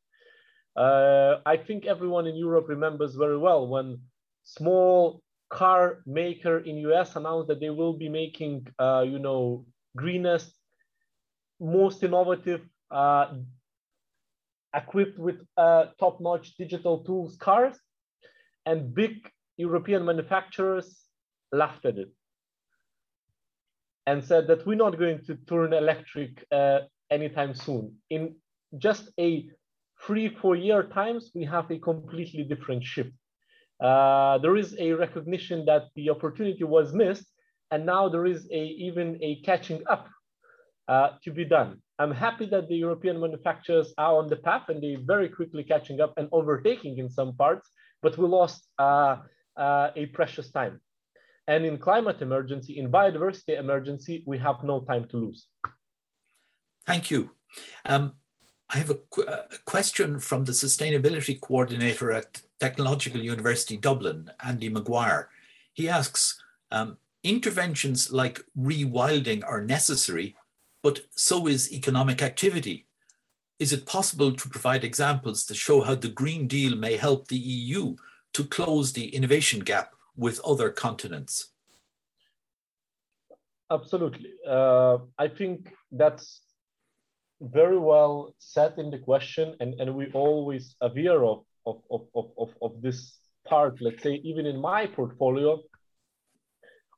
[0.77, 3.99] Uh, I think everyone in Europe remembers very well when
[4.45, 9.65] small car maker in US announced that they will be making, uh, you know,
[9.97, 10.53] greenest,
[11.61, 13.35] most innovative, uh,
[14.75, 17.79] equipped with uh, top-notch digital tools cars,
[18.67, 21.07] and big European manufacturers
[21.53, 22.11] laughed at it
[24.07, 26.81] and said that we're not going to turn electric uh,
[27.11, 27.95] anytime soon.
[28.11, 28.37] In
[28.79, 29.49] just a
[30.07, 33.13] three, four year times, we have a completely different shift.
[33.81, 37.27] Uh, there is a recognition that the opportunity was missed,
[37.71, 40.09] and now there is a, even a catching up
[40.89, 41.83] uh, to be done.
[41.99, 46.01] I'm happy that the European manufacturers are on the path and they're very quickly catching
[46.01, 47.71] up and overtaking in some parts,
[48.03, 49.17] but we lost uh,
[49.57, 50.81] uh a precious time.
[51.49, 55.49] And in climate emergency, in biodiversity emergency, we have no time to lose.
[56.87, 57.31] Thank you.
[57.85, 58.13] Um,
[58.69, 64.69] I have a, qu a, question from the sustainability coordinator at Technological University Dublin, Andy
[64.69, 65.29] Maguire.
[65.73, 70.37] He asks, um, interventions like rewilding are necessary,
[70.83, 72.87] but so is economic activity.
[73.59, 77.37] Is it possible to provide examples to show how the Green Deal may help the
[77.39, 77.97] EU
[78.35, 81.49] to close the innovation gap with other continents?
[83.71, 84.31] Absolutely.
[84.47, 86.43] Uh, I think that's
[87.41, 92.51] very well set in the question, and, and we always aware of of, of, of,
[92.63, 95.61] of this part, let's say, even in my portfolio,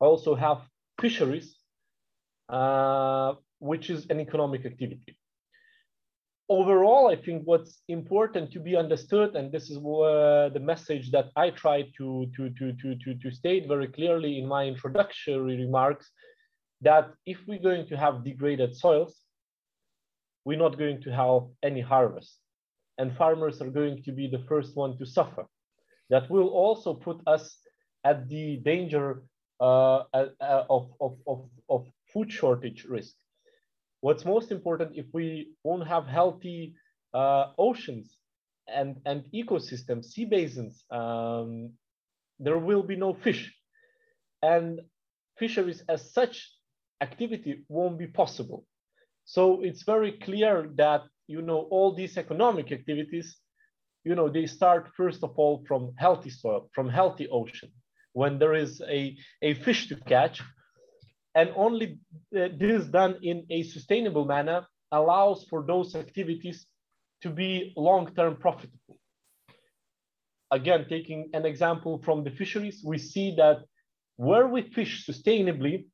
[0.00, 0.58] I also have
[1.00, 1.56] fisheries,
[2.48, 5.18] uh, which is an economic activity.
[6.50, 11.50] Overall, I think what's important to be understood, and this is the message that I
[11.50, 16.10] try to, to, to, to, to, to state very clearly in my introductory remarks,
[16.80, 19.20] that if we're going to have degraded soils,
[20.44, 22.38] we're not going to have any harvest
[22.98, 25.46] and farmers are going to be the first one to suffer.
[26.10, 27.56] That will also put us
[28.04, 29.22] at the danger
[29.60, 30.26] uh, uh,
[30.68, 33.14] of, of, of, of food shortage risk.
[34.00, 36.74] What's most important, if we won't have healthy
[37.12, 38.16] uh, oceans
[38.68, 41.72] and, and ecosystems, sea basins, um,
[42.38, 43.52] there will be no fish.
[44.42, 44.80] And
[45.38, 46.48] fisheries as such
[47.00, 48.64] activity won't be possible.
[49.24, 53.36] So it's very clear that you know, all these economic activities,
[54.02, 57.70] you know, they start first of all from healthy soil, from healthy ocean,
[58.14, 60.42] when there is a, a fish to catch.
[61.34, 62.00] And only
[62.36, 66.66] uh, this done in a sustainable manner allows for those activities
[67.22, 68.96] to be long-term profitable.
[70.50, 73.58] Again, taking an example from the fisheries, we see that
[74.16, 75.84] where we fish sustainably,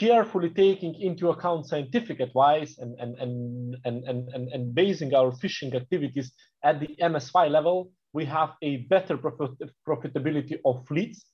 [0.00, 5.74] carefully taking into account scientific advice and, and, and, and, and, and, basing our fishing
[5.76, 6.32] activities
[6.64, 9.50] at the MSY level, we have a better profit,
[9.86, 11.26] profitability of fleets.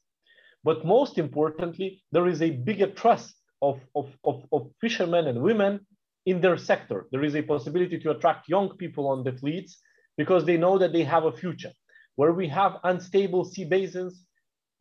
[0.65, 5.87] But most importantly, there is a bigger trust of, of, of, of fishermen and women
[6.27, 7.07] in their sector.
[7.13, 9.79] There is a possibility to attract young people on the fleets
[10.19, 11.73] because they know that they have a future.
[12.17, 14.25] Where we have unstable sea basins,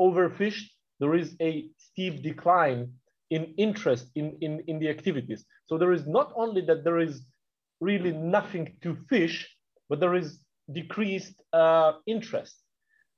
[0.01, 0.69] overfished,
[0.99, 2.93] there is a steep decline
[3.30, 5.45] in interest in, in, in the activities.
[5.67, 7.21] So there is not only that there is
[7.80, 9.49] really nothing to fish,
[9.89, 10.39] but there is
[10.71, 12.55] decreased uh, interest.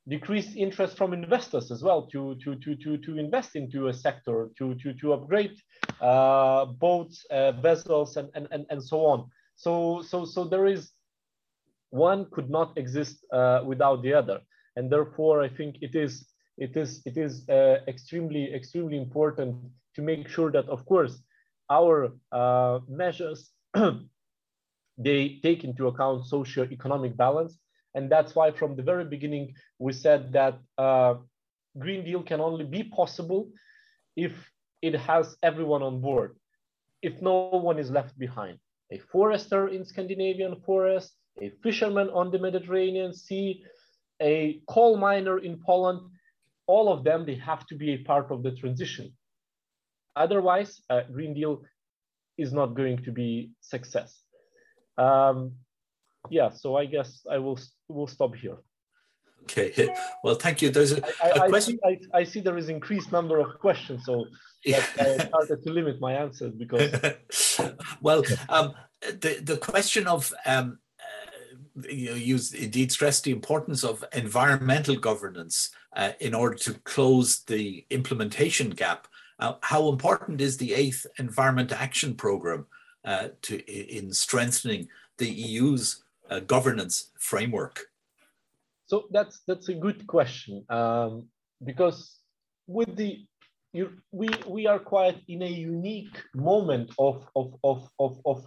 [0.07, 4.49] decreased interest from investors as well to, to, to, to, to invest into a sector,
[4.57, 5.55] to, to, to upgrade
[6.01, 9.29] uh, boats, uh, vessels, and, and, and, and so on.
[9.55, 10.91] So, so, so there is,
[11.89, 14.39] one could not exist uh, without the other.
[14.75, 16.25] And therefore, I think it is,
[16.57, 19.55] it is, it is uh, extremely, extremely important
[19.97, 21.13] to make sure that, of course,
[21.69, 23.49] our uh, measures,
[24.97, 27.57] they take into account socio-economic balance,
[27.95, 31.15] and that's why from the very beginning, we said that uh,
[31.77, 33.49] Green Deal can only be possible
[34.15, 34.33] if
[34.83, 36.35] it has everyone on board,
[37.01, 38.59] if no one is left behind.
[38.91, 43.63] A forester in Scandinavian forest, a fisherman on the Mediterranean Sea,
[44.21, 46.01] a coal miner in Poland,
[46.67, 49.11] all of them, they have to be a part of the transition.
[50.17, 51.61] Otherwise, uh, Green Deal
[52.37, 54.21] is not going to be success.
[54.97, 55.53] Um,
[56.29, 58.57] yeah, so I guess I will will stop here.
[59.43, 60.69] Okay, well, thank you.
[60.69, 61.79] There's a, I, a I, question.
[61.85, 64.25] I, see, I, I, see there is increased number of questions, so
[64.67, 64.79] I
[65.27, 66.91] started to limit my answers because.
[68.01, 73.83] well, um, the the question of um, uh, you know, you indeed stress the importance
[73.83, 79.07] of environmental governance uh, in order to close the implementation gap.
[79.39, 82.65] Uh, how important is the eighth Environment Action Programme
[83.05, 87.85] uh, to in strengthening the EU's uh, governance framework?
[88.87, 91.27] So that's that's a good question um,
[91.63, 92.19] because
[92.67, 93.25] with the
[93.73, 98.43] you, we we are quite in a unique moment of of of of, of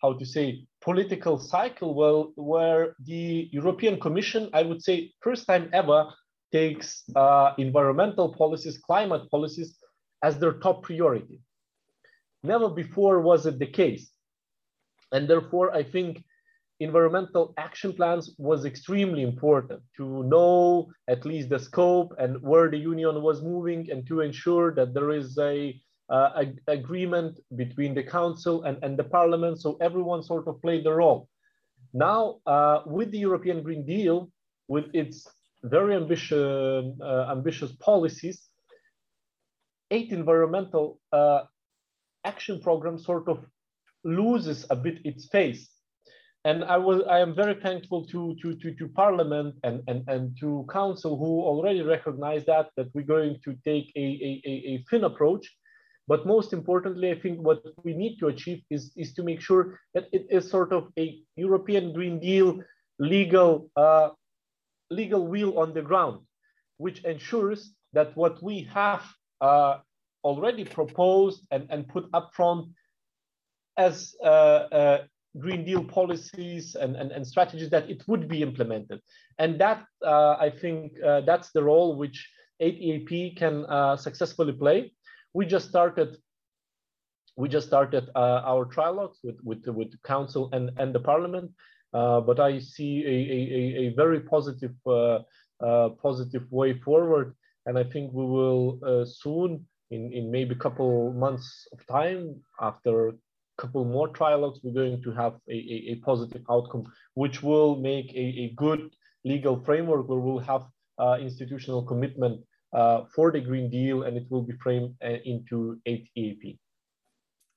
[0.00, 5.68] how to say political cycle well where the European Commission I would say first time
[5.72, 6.06] ever
[6.52, 9.78] takes uh, environmental policies climate policies
[10.22, 11.40] as their top priority.
[12.42, 14.10] Never before was it the case,
[15.12, 16.24] and therefore I think
[16.80, 22.78] environmental action plans was extremely important to know at least the scope and where the
[22.78, 25.78] union was moving and to ensure that there is a,
[26.08, 29.60] uh, a agreement between the council and, and the parliament.
[29.60, 31.28] So everyone sort of played the role.
[31.92, 34.30] Now uh, with the european green deal
[34.68, 35.28] with its
[35.62, 38.48] very ambitious uh, ambitious policies
[39.90, 41.42] eight environmental uh,
[42.24, 43.44] action program sort of
[44.04, 45.70] loses a bit its face
[46.44, 50.36] and I was I am very thankful to to to, to Parliament and, and and
[50.40, 55.04] to Council who already recognize that that we're going to take a, a, a, fin
[55.04, 55.46] approach.
[56.08, 59.78] But most importantly, I think what we need to achieve is, is to make sure
[59.94, 62.58] that it is sort of a European Green Deal
[62.98, 64.08] legal uh,
[64.90, 66.20] legal will on the ground,
[66.78, 69.02] which ensures that what we have
[69.40, 69.78] uh,
[70.24, 72.68] already proposed and, and put up front
[73.76, 74.98] as uh, uh
[75.38, 79.00] Green Deal policies and, and, and strategies that it would be implemented.
[79.38, 82.28] And that, uh, I think, uh, that's the role which
[82.60, 84.92] 8EAP can uh, successfully play.
[85.32, 86.16] We just started
[87.36, 91.50] we just started uh, our trilogues with, with, with the council and, and the parliament,
[91.92, 95.20] but I see a, a, a very positive, uh,
[96.02, 97.34] positive way forward.
[97.66, 103.08] And I think we will soon, in, in maybe a couple months of time after
[103.08, 103.12] a
[103.58, 106.84] couple more trialogues, we're going to have a, a, a positive outcome,
[107.14, 108.90] which will make a, a, good
[109.24, 110.64] legal framework where we'll have
[110.98, 112.40] uh, institutional commitment
[112.72, 116.58] uh, for the Green Deal and it will be framed uh, into 8 EAP.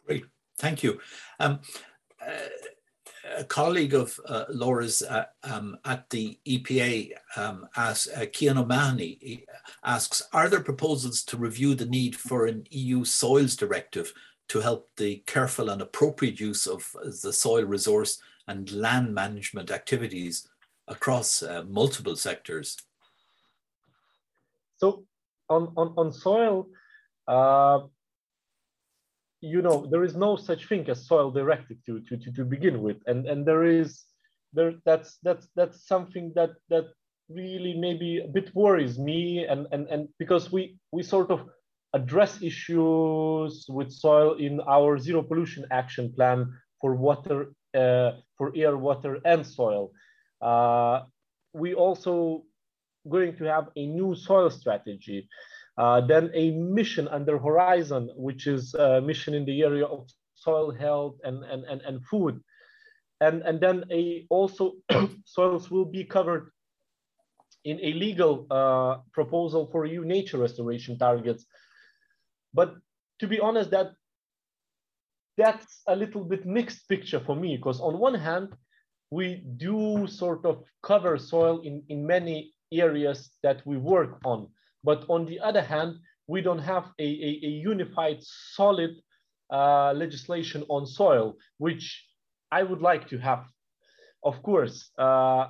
[0.06, 0.26] Great,
[0.58, 1.00] thank you.
[1.40, 1.60] Um,
[2.22, 2.32] uh,
[3.38, 9.46] a colleague of uh, Laura's uh, um, at the EPA, um, asks, uh, Kian O'Mahony,
[9.84, 14.14] asks, are there proposals to review the need for an EU soils directive
[14.50, 16.90] to help the careful and appropriate use of
[17.24, 20.48] the soil resource and land management activities
[20.88, 22.78] across uh, multiple sectors?
[24.78, 25.06] So
[25.50, 26.68] on, on, on soil,
[27.28, 27.80] uh,
[29.44, 32.82] you know, there is no such thing as soil directive to, to, to, to begin
[32.82, 32.98] with.
[33.08, 34.04] And, and there is,
[34.54, 36.86] there, that's, that's, that's something that, that
[37.28, 41.42] really maybe a bit worries me and, and, and because we, we sort of
[41.94, 48.78] address issues with soil in our zero pollution action plan for water, uh, for air,
[48.78, 49.92] water, and soil.
[50.42, 51.02] Uh,
[51.54, 52.44] we also
[53.10, 55.28] going to have a new soil strategy,
[55.78, 60.72] uh, then a mission under Horizon, which is a mission in the area of soil
[60.72, 62.42] health and, and, and, and food.
[63.22, 64.74] And, and then a also
[65.26, 66.52] soils will be covered
[67.64, 71.46] in a legal uh, proposal for EU nature restoration targets
[72.54, 72.76] but
[73.20, 73.94] to be honest, that
[75.38, 78.50] that's a little bit mixed picture for me because on one hand,
[79.10, 84.50] we do sort of cover soil in, in many areas that we work on.
[84.84, 85.96] But on the other hand,
[86.28, 88.92] we don't have a, a, a unified, solid
[89.52, 92.06] uh, legislation on soil, which
[92.52, 93.46] I would like to have.
[94.24, 95.48] Of course, uh,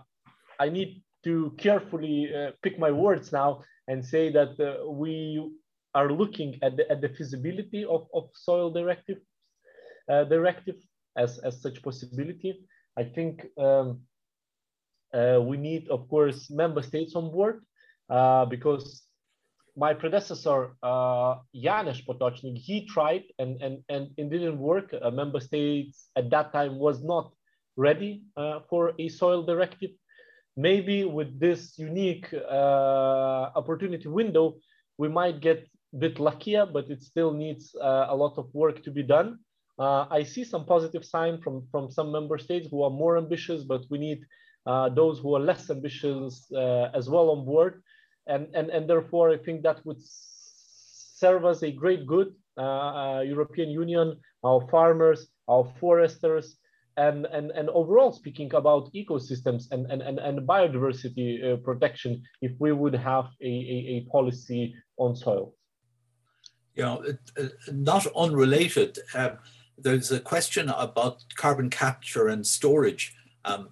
[0.60, 5.52] I need to carefully uh, pick my words now and say that uh, we
[5.94, 9.20] are looking at the, at the feasibility of, of soil directive,
[10.10, 10.76] uh, directive
[11.16, 12.66] as, as such possibility.
[12.98, 14.02] I think um,
[15.14, 17.64] uh, we need, of course, member states on board
[18.50, 19.03] because
[19.76, 24.94] my predecessor, uh, Janez Potočnik, he tried and, and, and it didn't work.
[24.94, 27.34] Uh, member states at that time was not
[27.76, 29.90] ready uh, for a soil directive.
[30.56, 34.58] Maybe with this unique uh, opportunity window,
[35.00, 38.84] we might get a bit luckier, but it still needs uh, a lot of work
[38.84, 39.40] to be done.
[39.80, 43.64] Uh, I see some positive sign from, from some member states who are more ambitious,
[43.64, 44.24] but we need
[44.96, 46.52] those who are less ambitious
[46.94, 47.82] as well on board
[48.28, 53.22] and, and, and therefore I think that would serve as a great good, uh, uh,
[53.22, 56.58] European Union, our farmers, our foresters,
[56.98, 62.52] and, and, and overall speaking about ecosystems and, and, and, and biodiversity uh, protection if
[62.60, 65.56] we would have a, a, a policy on soil.
[66.76, 67.04] You know,
[67.72, 69.38] not unrelated, um,
[69.78, 73.16] there's a question about carbon capture and storage.
[73.46, 73.70] Um,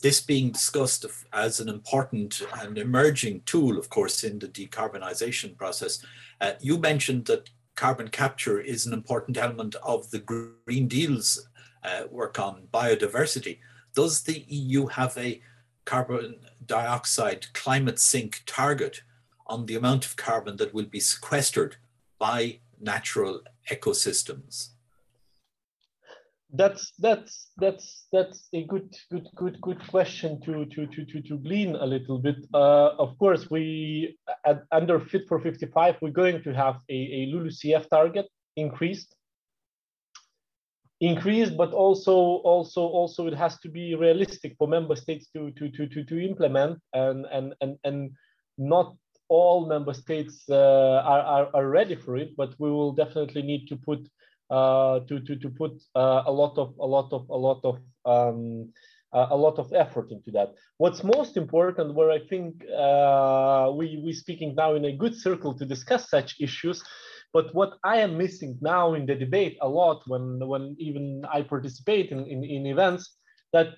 [0.00, 6.04] this being discussed as an important and emerging tool, of course, in the decarbonisation process.
[6.40, 11.48] Uh, you mentioned that carbon capture is an important element of the Green Deal's
[11.84, 13.58] uh, work on biodiversity.
[13.94, 15.42] Does the EU have a
[15.84, 19.02] carbon dioxide climate sink target
[19.46, 21.76] on the amount of carbon that will be sequestered
[22.18, 24.70] by natural ecosystems?
[26.52, 31.36] That's that's that's that's a good good good good question to to to to, to
[31.38, 32.36] glean a little bit.
[32.54, 37.26] Uh, of course we at, under fit for 55 we're going to have a, a
[37.32, 38.26] lulucf target
[38.56, 39.14] increased.
[41.00, 45.68] Increased but also also also it has to be realistic for member states to to
[45.68, 48.10] to to, to implement and and and and
[48.56, 48.96] not
[49.28, 53.68] all member states uh, are, are are ready for it but we will definitely need
[53.68, 54.08] to put
[54.50, 57.78] uh, to, to, to put uh, a lot of a lot of a lot of
[58.04, 58.72] um,
[59.12, 60.54] a lot of effort into that.
[60.76, 65.54] What's most important, where I think uh, we we speaking now in a good circle
[65.54, 66.82] to discuss such issues,
[67.32, 71.42] but what I am missing now in the debate a lot when when even I
[71.42, 73.16] participate in, in, in events
[73.52, 73.68] that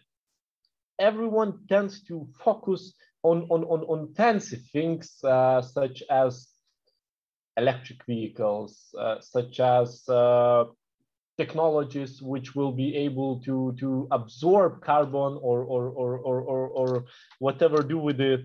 [0.99, 4.15] everyone tends to focus on on on, on
[4.73, 6.50] things uh, such as
[7.63, 10.65] electric vehicles, uh, such as uh,
[11.43, 13.89] technologies which will be able to, to
[14.19, 17.05] absorb carbon or, or, or, or, or, or
[17.39, 18.43] whatever do with it,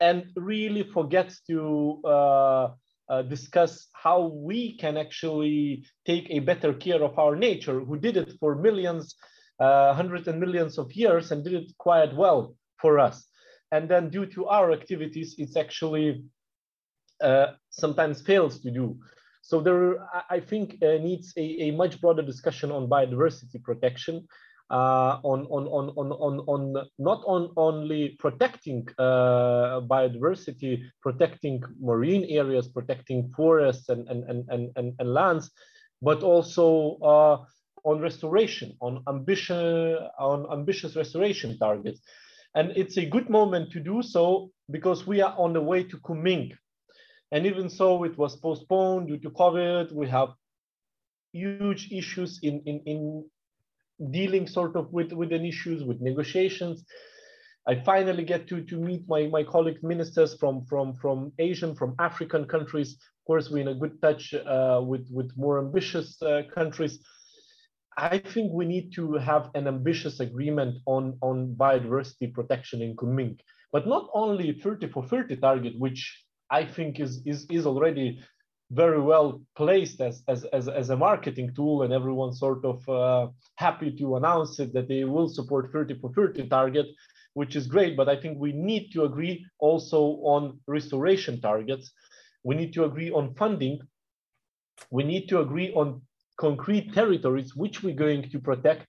[0.00, 1.60] and really forgets to
[2.04, 2.68] uh,
[3.08, 8.16] uh, discuss how we can actually take a better care of our nature, who did
[8.16, 9.14] it for millions,
[9.60, 13.26] uh, hundreds and millions of years and did it quite well for us.
[13.72, 16.24] And then due to our activities, it's actually
[17.70, 18.98] sometimes fails to do.
[19.48, 24.28] So there, I think, uh, needs a, a, much broader discussion on biodiversity protection,
[24.70, 32.26] uh, on, on, on, on, on, on not on only protecting uh, biodiversity, protecting marine
[32.28, 35.50] areas, protecting forests and, and, and, and, and, and lands,
[36.02, 42.00] but also uh, on restoration, on ambition, on ambitious restoration targets.
[42.54, 45.96] And it's a good moment to do so because we are on the way to
[45.98, 46.52] Kunming,
[47.30, 49.92] and even so, it was postponed due to COVID.
[49.92, 50.30] We have
[51.32, 53.24] huge issues in, in, in
[54.10, 56.84] dealing sort of with, with an issues, with negotiations.
[57.66, 61.94] I finally get to, to meet my, my colleague ministers from, from, from Asian, from
[61.98, 62.92] African countries.
[62.94, 66.98] Of course, we're in a good touch uh, with, with more ambitious uh, countries.
[67.98, 73.38] I think we need to have an ambitious agreement on, on biodiversity protection in Kunming,
[73.70, 78.20] but not only 30 for 30 target, which I think is, is, is already
[78.70, 83.28] very well placed as, as, as, as a marketing tool and everyone sort of uh,
[83.56, 86.86] happy to announce it that they will support 30 for 30 target,
[87.34, 87.96] which is great.
[87.96, 91.90] But I think we need to agree also on restoration targets.
[92.44, 93.80] We need to agree on funding.
[94.90, 96.02] We need to agree on
[96.38, 98.86] concrete territories which we're going to protect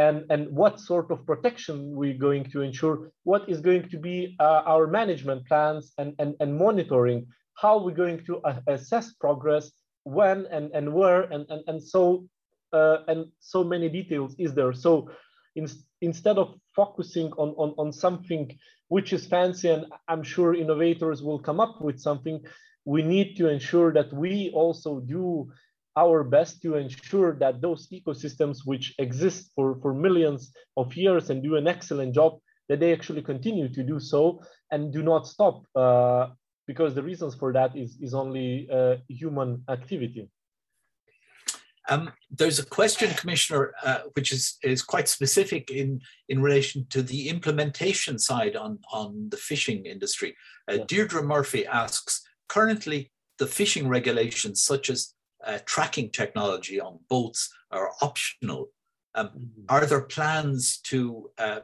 [0.00, 4.16] and, and what sort of protection we're going to ensure, what is going to be
[4.40, 7.26] uh, our management plans and, and, and monitoring,
[7.62, 9.64] how we're going to uh, assess progress,
[10.04, 12.24] when and, and where, and, and, and so
[12.72, 14.72] uh, and so many details is there.
[14.72, 15.10] So
[15.54, 15.68] in,
[16.00, 18.56] instead of focusing on, on, on something
[18.88, 22.40] which is fancy and I'm sure innovators will come up with something.
[22.84, 25.50] We need to ensure that we also do
[25.96, 31.42] our best to ensure that those ecosystems which exist for, for millions of years and
[31.42, 32.38] do an excellent job,
[32.68, 36.28] that they actually continue to do so and do not stop uh,
[36.66, 40.30] because the reasons for that is, is only uh, human activity.
[41.88, 47.02] Um, there's a question, Commissioner, uh, which is, is quite specific in, in relation to
[47.02, 50.36] the implementation side on, on the fishing industry.
[50.68, 50.78] Uh.
[50.86, 53.10] Deirdre Murphy asks, currently
[53.40, 55.14] the fishing regulations such as
[55.46, 58.68] uh, tracking technology on boats are optional.
[59.14, 59.64] Um, mm-hmm.
[59.68, 61.60] Are there plans to uh,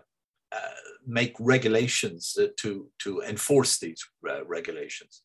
[0.53, 0.59] uh,
[1.07, 5.22] make regulations uh, to to enforce these uh, regulations?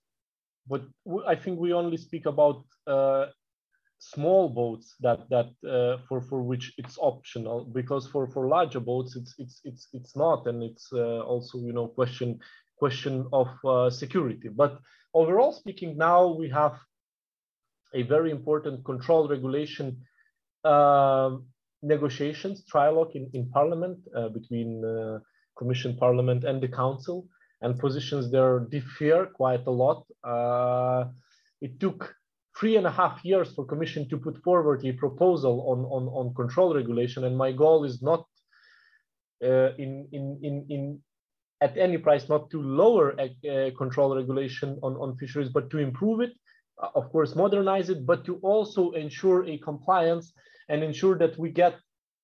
[0.68, 0.84] But
[1.28, 3.28] I think we only speak about uh,
[4.00, 5.50] small boats that that
[6.08, 10.48] for for which it's optional because for for larger boats it's it's it's it's not
[10.48, 12.40] and it's also you know question
[12.78, 13.48] question of
[13.92, 14.50] security.
[14.50, 14.80] But
[15.14, 16.76] overall speaking, now we have
[17.94, 19.98] a very important control regulation
[20.64, 21.38] uh,
[21.82, 25.20] negotiations, trialogue in, in Parliament uh, between uh,
[25.58, 27.28] Commission, Parliament, and the Council,
[27.62, 30.06] and positions there differ quite a lot.
[30.24, 31.06] Uh,
[31.62, 32.16] it took
[32.60, 36.34] three and a half years for Commission to put forward a proposal on, on, on
[36.36, 38.26] control regulation, and my goal is not
[39.44, 41.02] uh, in, in, in, in
[41.62, 43.16] at any price not to lower
[43.78, 46.32] control regulation on, on fisheries, but to improve it
[46.96, 50.34] of course, modernize it, but to also ensure a compliance
[50.70, 51.76] and ensure that we get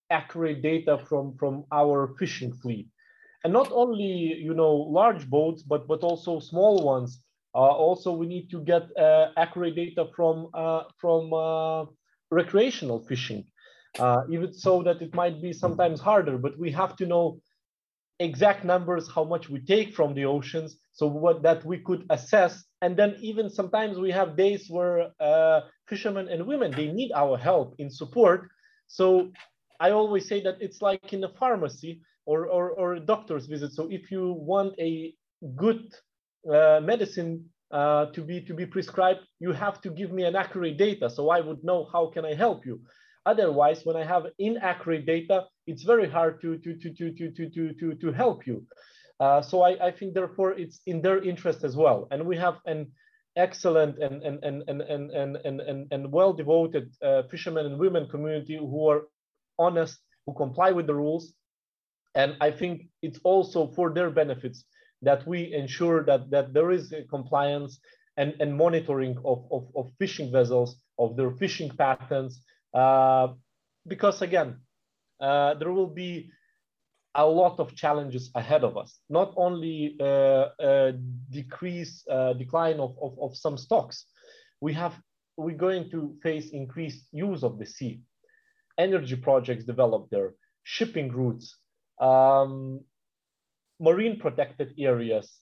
[0.10, 2.88] accurate data from, from our fishing fleet.
[3.44, 7.22] And not only, you know, large boats, but, but also small ones.
[7.54, 11.86] Uh, also, we need to get uh, accurate data from, uh, from uh,
[12.30, 13.46] recreational fishing,
[14.00, 17.40] uh, even so that it might be sometimes harder, but we have to know
[18.20, 22.64] exact numbers, how much we take from the oceans, so what that we could assess.
[22.82, 27.38] And then even sometimes we have days where uh, fishermen and women they need our
[27.38, 28.50] help in support.
[28.88, 29.32] So
[29.80, 33.72] i always say that it's like in a pharmacy or or, or a doctor's visit.
[33.74, 35.14] So if you want a
[35.56, 35.84] good
[36.52, 37.46] uh, medicine
[37.80, 41.08] uh, to be to be prescribed you have to give me an accurate data.
[41.12, 42.76] So i would know how can i help you.
[43.32, 45.38] Otherwise when i have inaccurate data
[45.70, 47.26] it's very hard to to to to to
[47.56, 48.58] to to, to help you
[49.20, 52.08] uh, so I, I, think therefore it's in their interest as well.
[52.12, 52.92] And we have an
[53.36, 57.80] excellent and and and and and and and, and, and well devoted uh, fishermen and
[57.80, 59.08] women community who are
[59.58, 61.34] honest, who comply with the rules.
[62.14, 64.66] And I think it's also for their benefits
[65.02, 67.80] that we ensure that that there is compliance
[68.18, 72.42] and, and monitoring of, of, of fishing vessels, of their fishing patterns.
[72.74, 73.30] Uh,
[73.88, 74.58] because again,
[75.22, 76.30] uh, there will be
[77.18, 79.00] a lot of challenges ahead of us.
[79.10, 80.92] Not only uh, uh,
[81.32, 84.06] decrease, uh, decline of, of, of, some stocks,
[84.62, 84.94] we have,
[85.36, 88.02] we're going to face increased use of the sea,
[88.78, 91.58] energy projects developed there, shipping routes,
[92.00, 92.82] um,
[93.80, 95.40] marine protected areas,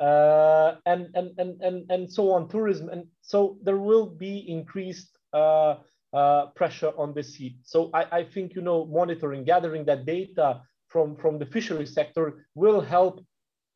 [0.00, 2.88] uh, and, and, and, and, and so on, tourism.
[2.90, 5.76] And so there will be increased uh,
[6.12, 7.56] uh, pressure on the sea.
[7.64, 12.46] So I, I think, you know, monitoring, gathering that data from, from the fishery sector
[12.54, 13.24] will help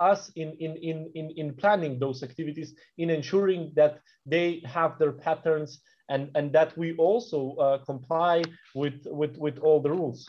[0.00, 5.12] us in, in, in, in, in planning those activities, in ensuring that they have their
[5.12, 8.42] patterns and, and that we also uh, comply
[8.74, 10.28] with, with, with all the rules.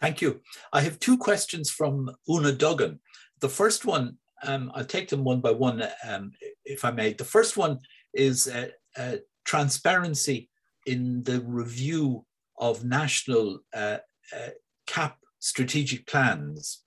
[0.00, 0.40] Thank you.
[0.72, 3.00] I have two questions from Una Duggan.
[3.40, 6.32] The first one, um, I'll take them one by one, um,
[6.64, 7.14] if I may.
[7.14, 7.78] The first one
[8.14, 10.48] is uh, uh, transparency
[10.86, 12.24] in the review
[12.58, 13.98] of national uh,
[14.34, 14.48] uh
[14.86, 16.82] CAP strategic plans.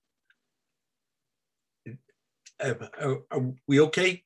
[2.61, 4.21] Uh, are, are, we okay?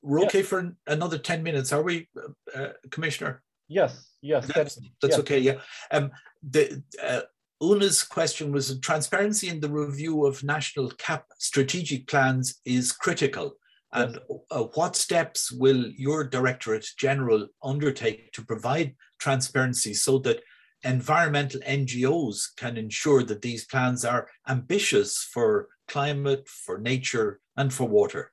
[0.00, 2.08] We're okay for another 10 minutes, are we,
[2.54, 3.42] uh, Commissioner?
[3.66, 4.46] Yes, yes.
[4.54, 5.18] That's, that's yes.
[5.18, 5.54] okay, yeah.
[5.90, 6.12] Um,
[6.42, 7.22] the, uh,
[7.60, 13.54] Una's question was transparency in the review of national CAP strategic plans is critical.
[13.92, 14.18] And
[14.50, 20.42] uh, what steps will your Directorate General undertake to provide transparency so that
[20.84, 27.88] environmental NGOs can ensure that these plans are ambitious for climate, for nature, and for
[27.88, 28.32] water?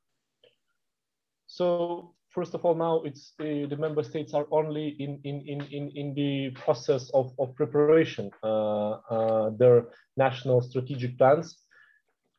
[1.48, 5.62] So first of all, now it's the, the member states are only in, in, in,
[5.72, 9.88] in, in the process of, of preparation, uh, uh, their
[10.18, 11.58] national strategic plans.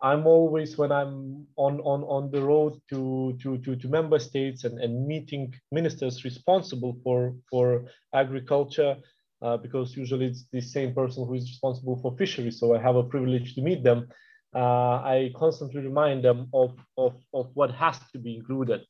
[0.01, 4.65] I'm always, when I'm on, on, on the road to, to, to, to member states
[4.65, 8.97] and, and meeting ministers responsible for, for agriculture,
[9.43, 12.59] uh, because usually it's the same person who is responsible for fisheries.
[12.61, 14.09] So I have a privilege to meet them.
[14.55, 18.83] uh, I constantly remind them of, of, of what has to be included.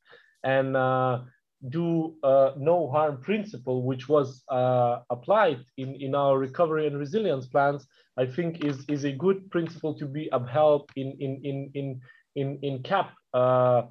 [0.43, 1.21] And uh,
[1.69, 7.47] do uh, no harm principle, which was uh, applied in, in our recovery and resilience
[7.47, 7.87] plans,
[8.17, 12.01] I think is, is a good principle to be upheld in, in, in, in,
[12.35, 13.83] in, in CAP uh,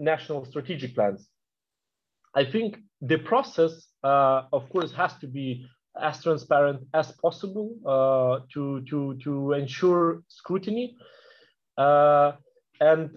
[0.00, 1.28] national strategic plans.
[2.34, 5.66] I think the process, of course, has to be
[6.00, 10.96] as transparent as possible uh, to, to, to ensure scrutiny.
[11.76, 13.10] and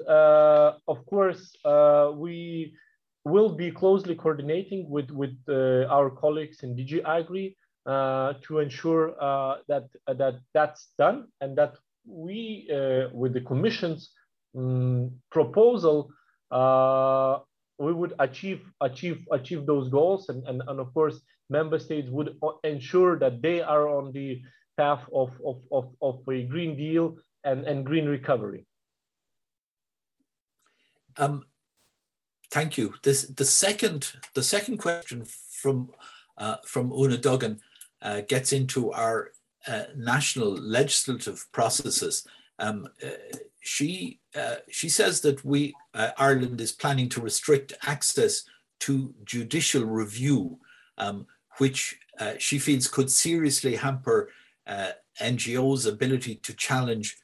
[0.88, 1.56] of course,
[2.16, 2.74] we
[3.26, 7.56] will be closely coordinating with, with uh, our colleagues in DG Agri
[7.86, 11.76] uh, to ensure uh, that, that that's done and that
[12.06, 14.12] we, uh, with the Commission's
[14.58, 16.10] um, proposal,
[16.52, 17.40] uh,
[17.80, 21.20] we would achieve achieve achieve those goals and, and, and of course
[21.50, 24.42] member states would ensure that they are on the
[24.78, 28.66] path of, of, of, of a green deal and, and green recovery.
[31.18, 31.46] Um,
[32.54, 32.94] Thank you.
[33.02, 35.90] This the second the second question from
[36.38, 37.60] uh, from Una Duggan
[38.00, 39.32] uh, gets into our
[39.68, 42.28] uh, national legislative processes.
[42.60, 43.10] Um, uh,
[43.64, 48.44] she uh, she says that we uh, Ireland is planning to restrict access
[48.82, 50.60] to judicial review,
[50.98, 51.26] um,
[51.58, 51.98] which
[52.38, 54.30] she feels could seriously hamper
[55.20, 57.18] NGOs' ability to challenge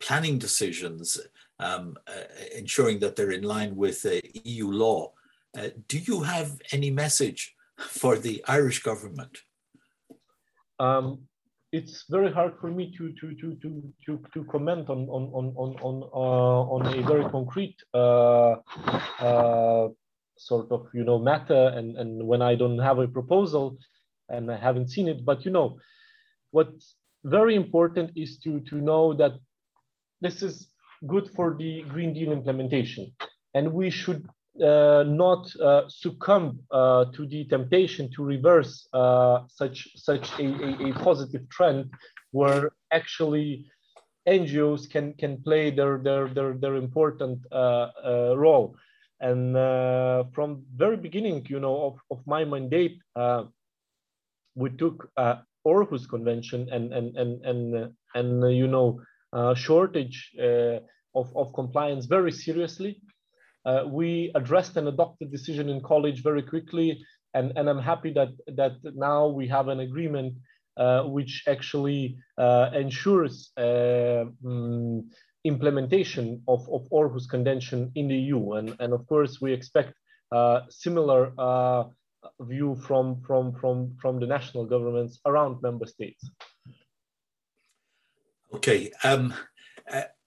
[0.00, 1.18] planning decisions
[1.58, 2.12] um, uh,
[2.56, 5.12] ensuring that they're in line with uh, EU law.
[5.56, 9.38] Uh, do you have any message for the Irish government?
[10.80, 11.28] Um,
[11.74, 13.68] it's very hard for me to to to to
[14.06, 18.54] to, to comment on on on on on, uh, on a very concrete uh,
[19.28, 19.88] uh,
[20.38, 23.76] sort of you know matter, and and when I don't have a proposal
[24.28, 25.78] and I haven't seen it, but you know
[26.52, 26.94] what's
[27.24, 29.32] very important is to to know that
[30.20, 30.68] this is
[31.08, 33.12] good for the Green Deal implementation.
[33.54, 40.38] And we should not uh, succumb uh, to the temptation to reverse uh, such, such
[40.38, 41.90] a, a, a, positive trend
[42.30, 43.66] where actually
[44.28, 48.76] NGOs can, can play their, their, their, their important uh, uh, role.
[49.20, 49.54] And
[50.34, 52.98] from very beginning, you know, of, of my mandate,
[54.54, 55.08] we took
[55.66, 59.00] Aarhus Convention and, and, and, and, and you know,
[59.54, 63.00] shortage of, of compliance very seriously.
[63.64, 68.30] Uh, we addressed and adopted decision in college very quickly, and, and I'm happy that,
[68.46, 70.34] that now we have an agreement
[70.76, 75.08] uh, which actually uh, ensures um,
[75.44, 76.88] implementation of, of
[77.28, 78.52] Convention in the EU.
[78.54, 79.94] And, and of course, we expect
[80.32, 81.84] uh, similar uh,
[82.40, 86.28] view from, from, from, from the national governments around member states.
[88.52, 88.90] Okay.
[89.04, 89.34] Um,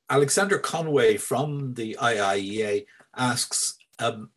[0.09, 2.85] Alexander Conway from the IIEA
[3.17, 4.29] asks, um,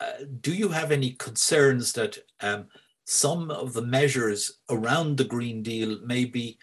[0.00, 2.66] uh, do you have any concerns that um,
[3.04, 6.58] some of the measures around the Green Deal may be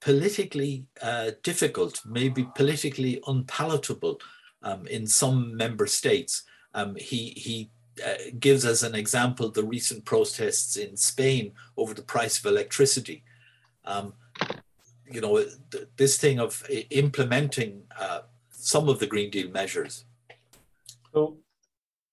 [0.00, 4.20] politically uh, difficult, may be politically unpalatable
[4.62, 6.44] um, in some member states?
[6.74, 7.70] Um, he he
[8.04, 13.24] uh, gives as an example the recent protests in Spain over the price of electricity.
[13.84, 14.12] Um,
[15.10, 15.44] you know,
[15.96, 18.20] this thing of implementing uh,
[18.50, 20.04] some of the Green Deal measures.
[21.16, 21.38] So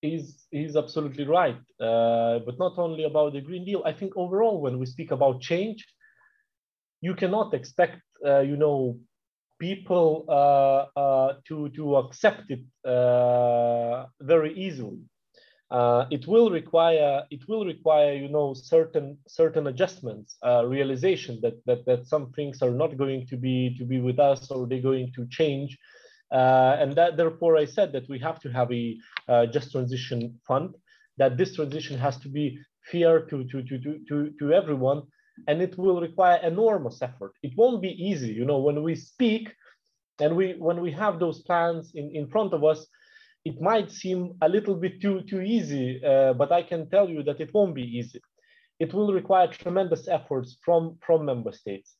[0.01, 1.59] he's, he's absolutely right.
[1.79, 5.41] Uh, but not only about the Green Deal, I think overall, when we speak about
[5.41, 5.85] change,
[7.01, 8.97] you cannot expect, uh, you know,
[9.59, 14.99] people uh, uh to, to accept it uh, very easily
[15.71, 20.35] uh, it will require it will require you know certain certain adjustments
[20.65, 24.51] realization that, that that some things are not going to be to be with us
[24.51, 25.77] or they're going to change
[26.33, 28.97] uh, and that therefore i said that we have to have a
[29.29, 30.75] uh, just transition fund
[31.17, 32.57] that this transition has to be
[32.91, 33.77] fair to to to
[34.07, 35.01] to to, everyone
[35.47, 39.53] and it will require enormous effort it won't be easy you know when we speak
[40.19, 42.87] and we when we have those plans in in front of us
[43.45, 47.23] it might seem a little bit too, too easy, uh, but I can tell you
[47.23, 48.21] that it won't be easy.
[48.79, 51.95] It will require tremendous efforts from, from member states,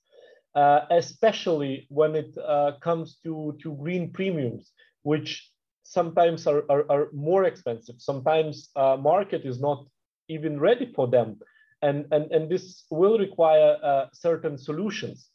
[0.55, 4.71] uh, especially when it uh, comes to, to green premiums,
[5.03, 5.49] which
[5.83, 7.95] sometimes are, are, are more expensive.
[7.97, 9.85] Sometimes uh, market is not
[10.29, 11.39] even ready for them.
[11.81, 15.27] And, and, and this will require uh, certain solutions.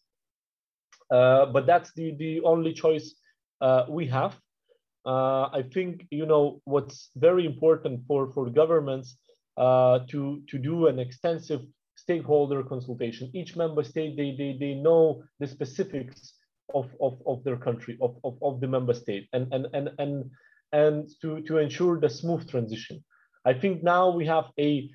[1.11, 3.15] Uh, but that's the, the only choice
[3.89, 4.37] we have
[5.09, 9.17] uh, I think you know what's very important for for governments
[9.57, 11.63] uh, to to do an extensive
[12.03, 13.31] stakeholder consultation.
[13.35, 16.35] Each member state they they they know the specifics
[16.75, 20.31] of, of, of their country, of, of, of the member state, and, and, and, and,
[20.73, 23.03] and to, to ensure the smooth transition.
[23.45, 24.91] I think now we have a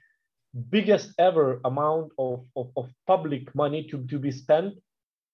[0.70, 4.76] biggest ever amount of, of, of public money to, to be spent.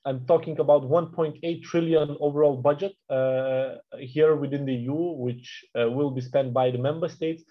[0.06, 6.12] I'm talking about 1.8 trillion overall budget uh, here within the EU, which uh, will
[6.12, 7.44] be spent by the member states.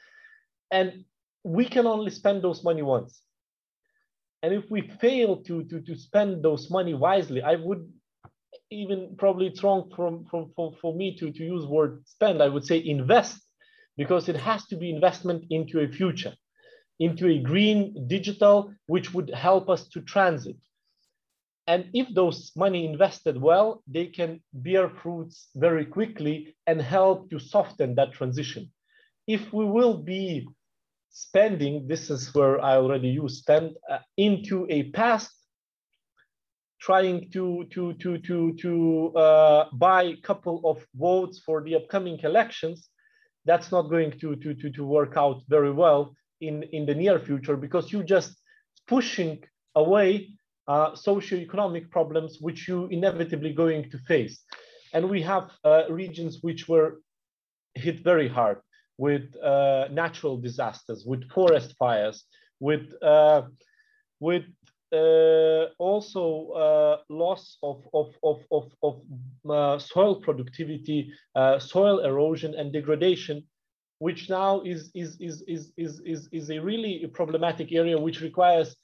[0.71, 1.05] And
[1.45, 3.21] we can only spend those money once.
[4.43, 7.91] And if we fail to, to, to spend those money wisely, I would
[8.70, 12.49] even probably it's wrong from, from, for, for me to, to use word spend, I
[12.49, 13.41] would say invest,
[13.97, 16.34] because it has to be investment into a future,
[17.01, 20.57] into a green digital, which would help us to transit.
[21.66, 27.39] And if those money invested well, they can bear fruits very quickly and help to
[27.39, 28.72] soften that transition.
[29.26, 30.49] If we will be
[31.11, 35.31] spending, this is where I already use spend, uh, into a past
[36.81, 42.19] trying to to to to to uh, buy a couple of votes for the upcoming
[42.23, 42.89] elections,
[43.45, 47.19] that's not going to to to to work out very well in in the near
[47.19, 48.37] future because you're just
[48.87, 49.43] pushing
[49.75, 50.29] away
[50.69, 54.45] uh, socioeconomic problems which you inevitably going to face,
[54.93, 57.01] and we have uh, regions which were
[57.75, 58.59] hit very hard
[58.99, 62.25] with uh, natural disasters, with forest fires,
[62.61, 63.43] with uh,
[64.21, 64.45] with
[64.93, 69.03] uh, also uh, loss of, of, of, of, of
[69.51, 73.43] uh, soil productivity, uh, soil erosion and degradation,
[73.99, 78.77] which now is, is, is, is, is, is, is a really problematic area which requires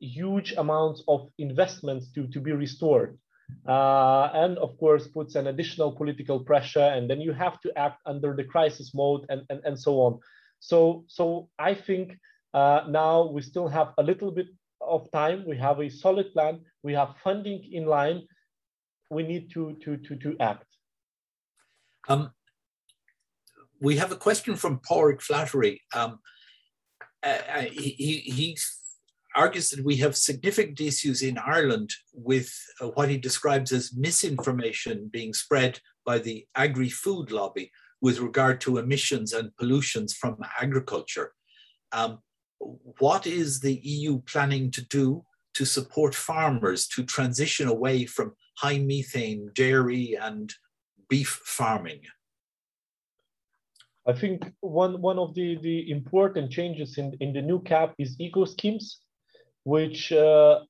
[0.00, 3.18] huge amounts of investments to, to be restored.
[3.66, 8.00] Uh, and of course puts an additional political pressure and then you have to act
[8.06, 10.18] under the crisis mode and, and, and so on.
[10.60, 12.16] So, so I think
[12.54, 14.48] uh, now we still have a little bit
[14.80, 18.22] of time, we have a solid plan, we have funding in line,
[19.10, 20.66] we need to, to, to, to act.
[22.08, 22.30] Um,
[23.80, 25.82] we have a question from Porrick Flattery.
[25.94, 26.20] Um,
[27.22, 28.56] uh, uh he, he
[29.36, 35.08] argues that we have significant issues in Ireland with uh, what he describes as misinformation
[35.12, 37.70] being spread by the agri-food lobby
[38.00, 41.32] with regard to emissions and pollutions from agriculture.
[41.92, 42.18] Um,
[42.98, 45.24] what is the EU planning to do
[45.54, 50.52] to support farmers to transition away from high methane dairy and
[51.08, 52.00] beef farming?
[54.06, 58.16] I think one, one of the, the important changes in, in the new CAP is
[58.20, 59.00] eco schemes,
[59.66, 60.60] which uh,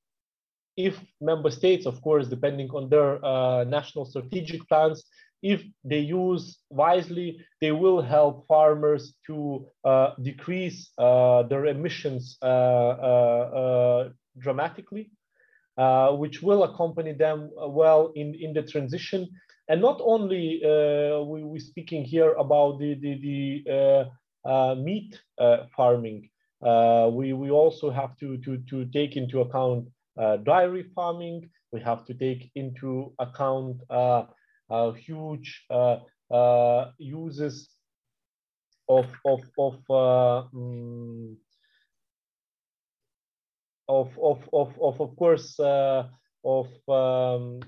[0.75, 5.03] if member states, of course, depending on their uh, national strategic plans,
[5.43, 12.45] if they use wisely, they will help farmers to uh, decrease uh, their emissions uh,
[12.45, 15.11] uh, dramatically,
[16.17, 19.29] which will accompany them well in, in the transition.
[19.69, 20.59] And not only
[21.29, 23.13] we, we're speaking here about the, the,
[24.43, 25.21] the meat
[25.75, 26.29] farming,
[26.61, 29.87] we, we also have to, to, to take into account
[30.43, 31.49] dairy farming.
[31.71, 35.97] We have to take into account uh, huge uh,
[36.31, 37.69] uh, uses
[38.89, 41.37] of of of um,
[43.89, 46.07] of, of, of, of, of course, uh,
[46.43, 47.61] of um,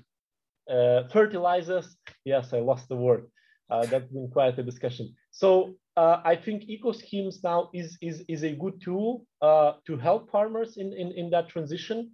[0.70, 1.96] uh, fertilizers.
[2.24, 3.26] Yes, I lost the word.
[3.70, 5.14] Uh, that's been quite a discussion.
[5.30, 10.76] So I think eco schemes now is, is, is a good tool to help farmers
[10.76, 12.12] in, in, in that transition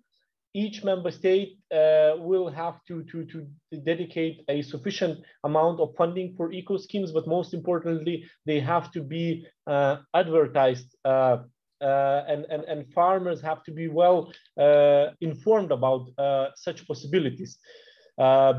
[0.56, 3.46] each member state uh, will have to, to, to
[3.84, 9.02] dedicate a sufficient amount of funding for eco schemes, but most importantly, they have to
[9.02, 11.38] be uh, advertised uh,
[11.82, 17.58] uh and, and, and farmers have to be well uh, informed about uh, such possibilities.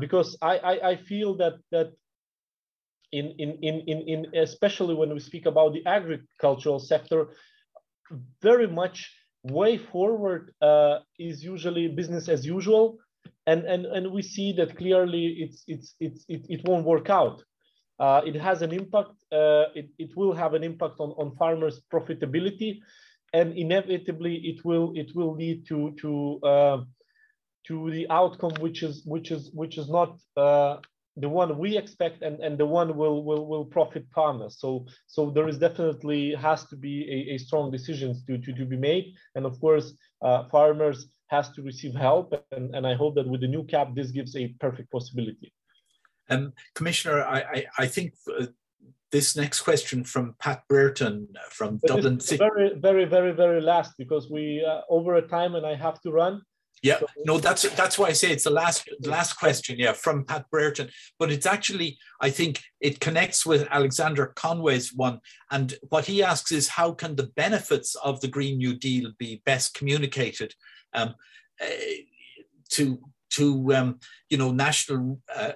[0.04, 1.88] because I, I, I, feel that, that
[3.12, 7.28] in, in, in, in, in, especially when we speak about the agricultural sector,
[8.42, 9.10] very much
[9.42, 12.98] way forward uh, is usually business as usual.
[13.46, 17.42] And and and we see that clearly it's it's it's it, it won't work out.
[17.98, 21.80] Uh, it has an impact uh, it, it will have an impact on on farmers
[21.92, 22.80] profitability.
[23.32, 26.78] And inevitably it will it will lead to to uh,
[27.66, 30.76] to the outcome which is which is which is not uh,
[31.20, 34.56] the one we expect and, and the one will, will, will profit farmers.
[34.58, 38.64] So, so there is definitely has to be a, a strong decisions to, to, to
[38.64, 39.14] be made.
[39.34, 42.34] And of course, uh, farmers has to receive help.
[42.52, 45.52] And, and I hope that with the new CAP, this gives a perfect possibility.
[46.30, 48.46] Um, Commissioner, I, I, I think uh,
[49.10, 52.36] this next question from Pat Brereton from but Dublin City.
[52.36, 56.10] Very, very, very, very last because we uh, over a time and I have to
[56.10, 56.42] run.
[56.82, 59.78] Yeah, no, that's that's why I say it's the last the last question.
[59.78, 65.20] Yeah, from Pat Brereton, but it's actually I think it connects with Alexander Conway's one,
[65.50, 69.42] and what he asks is how can the benefits of the Green New Deal be
[69.44, 70.54] best communicated
[70.94, 71.14] um,
[71.60, 71.66] uh,
[72.70, 73.00] to
[73.30, 74.00] to um,
[74.30, 75.52] you know national uh,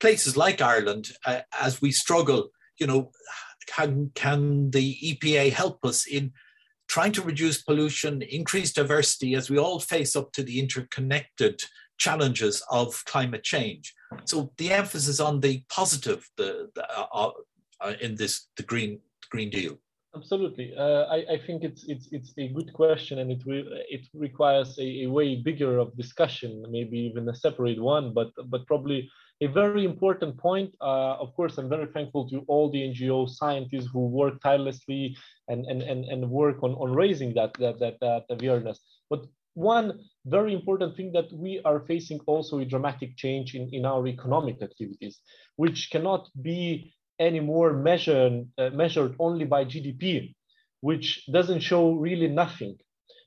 [0.00, 2.50] places like Ireland uh, as we struggle.
[2.78, 3.10] You know,
[3.66, 6.32] can can the EPA help us in
[6.88, 11.62] trying to reduce pollution, increase diversity as we all face up to the interconnected
[11.98, 13.94] challenges of climate change.
[14.24, 17.30] So the emphasis on the positive the, the uh,
[17.80, 19.78] uh, in this the green green deal.
[20.14, 24.06] Absolutely, uh, I, I think it's it's it's a good question, and it will it
[24.14, 29.10] requires a, a way bigger of discussion, maybe even a separate one, but but probably
[29.40, 30.74] a very important point.
[30.80, 35.16] Uh, of course, I'm very thankful to all the NGO scientists who work tirelessly
[35.48, 38.80] and, and, and, and work on, on raising that, that, that, that awareness.
[39.10, 43.84] But one very important thing that we are facing also a dramatic change in, in
[43.84, 45.20] our economic activities,
[45.56, 50.34] which cannot be anymore measured, uh, measured only by GDP,
[50.80, 52.76] which doesn't show really nothing.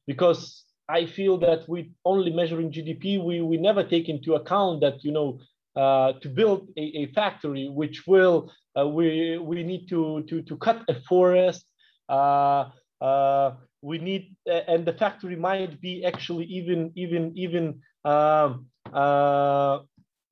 [0.06, 5.04] Because I feel that with only measuring GDP, we, we never take into account that,
[5.04, 5.40] you know,
[5.76, 10.58] uh, to build a, a, factory which will uh, we we need to to to
[10.58, 11.66] cut a forest.
[12.08, 12.70] Uh,
[13.02, 13.52] uh
[13.82, 19.80] we need and the factory might be actually even even even um, uh,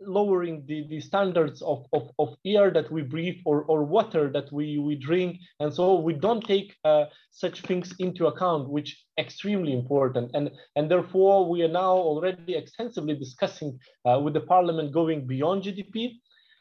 [0.02, 4.52] lowering the, the standards of, of, of air that we breathe or, or water that
[4.52, 5.38] we, we drink.
[5.60, 10.32] And so we don't take uh, such things into account, which extremely important.
[10.34, 15.64] And, and therefore we are now already extensively discussing uh, with the parliament going beyond
[15.64, 16.14] GDP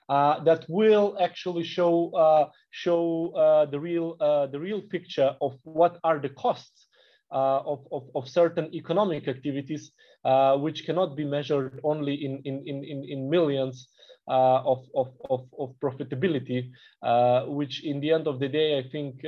[0.08, 5.58] uh, that will actually show, uh, show uh, the, real, uh, the real picture of
[5.64, 6.85] what are the costs
[7.30, 9.92] of, of, of, certain economic activities,
[10.24, 13.88] uh, which cannot be measured only in, in, in, in millions
[14.28, 16.70] uh, of, of, of, of, profitability,
[17.48, 19.20] which in the end of the day, I think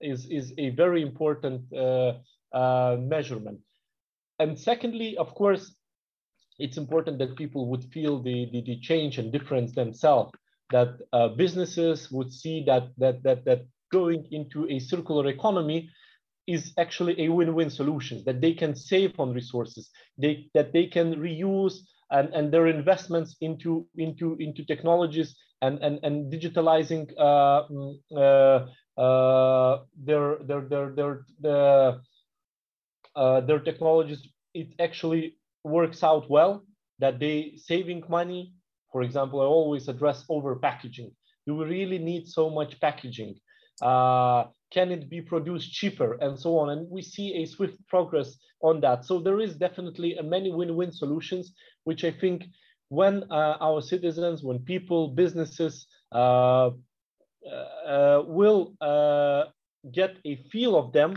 [0.00, 1.62] is, is a very important
[3.08, 3.60] measurement.
[4.38, 5.74] And secondly, of course,
[6.58, 10.32] it's important that people would feel the, the, the change and difference themselves,
[10.70, 15.88] that uh, businesses would see that, that, that, that going into a circular economy
[16.46, 21.14] is actually a win-win solution that they can save on resources they that they can
[21.16, 21.78] reuse
[22.10, 29.00] and, and their investments into into into technologies and and, and digitalizing uh, mm, uh,
[29.00, 32.00] uh, their their their their their,
[33.16, 36.64] uh, their technologies it actually works out well
[36.98, 38.52] that they saving money.
[38.92, 41.10] For example i always address over packaging.
[41.46, 43.36] Do we really need so much packaging?
[43.82, 46.70] Uh, can it be produced cheaper and so on.
[46.70, 49.04] And we see a swift progress on that.
[49.04, 51.52] So there is definitely many win-win solutions
[51.86, 52.44] which i think
[52.88, 56.70] when uh, our citizens when people businesses uh,
[57.88, 59.44] uh, will uh,
[59.92, 61.16] get a feel of them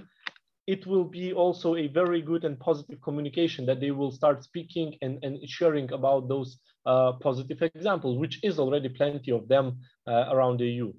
[0.67, 4.95] it will be also a very good and positive communication that they will start speaking
[5.01, 9.65] and, and sharing about those uh, positive examples which is already plenty of them
[10.07, 10.93] uh, around the eu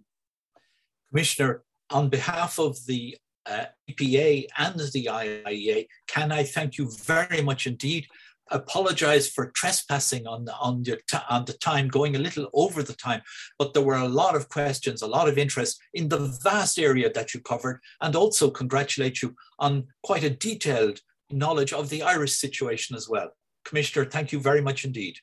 [1.10, 3.16] commissioner on behalf of the
[3.46, 8.06] uh, EPA and the IIEA, can I thank you very much indeed.
[8.52, 12.94] Apologize for trespassing on the, on, your on the time, going a little over the
[12.94, 13.22] time,
[13.58, 17.12] but there were a lot of questions, a lot of interest in the vast area
[17.12, 22.32] that you covered, and also congratulate you on quite a detailed knowledge of the Irish
[22.32, 23.30] situation as well.
[23.64, 25.16] Commissioner, thank you very much indeed.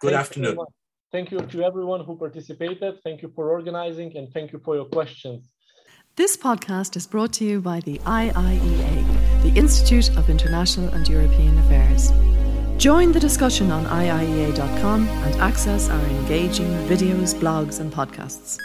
[0.00, 0.58] Good Thank afternoon.
[1.10, 3.02] Thank you to everyone who participated.
[3.02, 5.50] Thank you for organizing and thank you for your questions.
[6.18, 11.56] This podcast is brought to you by the IIEA, the Institute of International and European
[11.60, 12.10] Affairs.
[12.76, 18.58] Join the discussion on IIEA.com and access our engaging videos, blogs, and podcasts.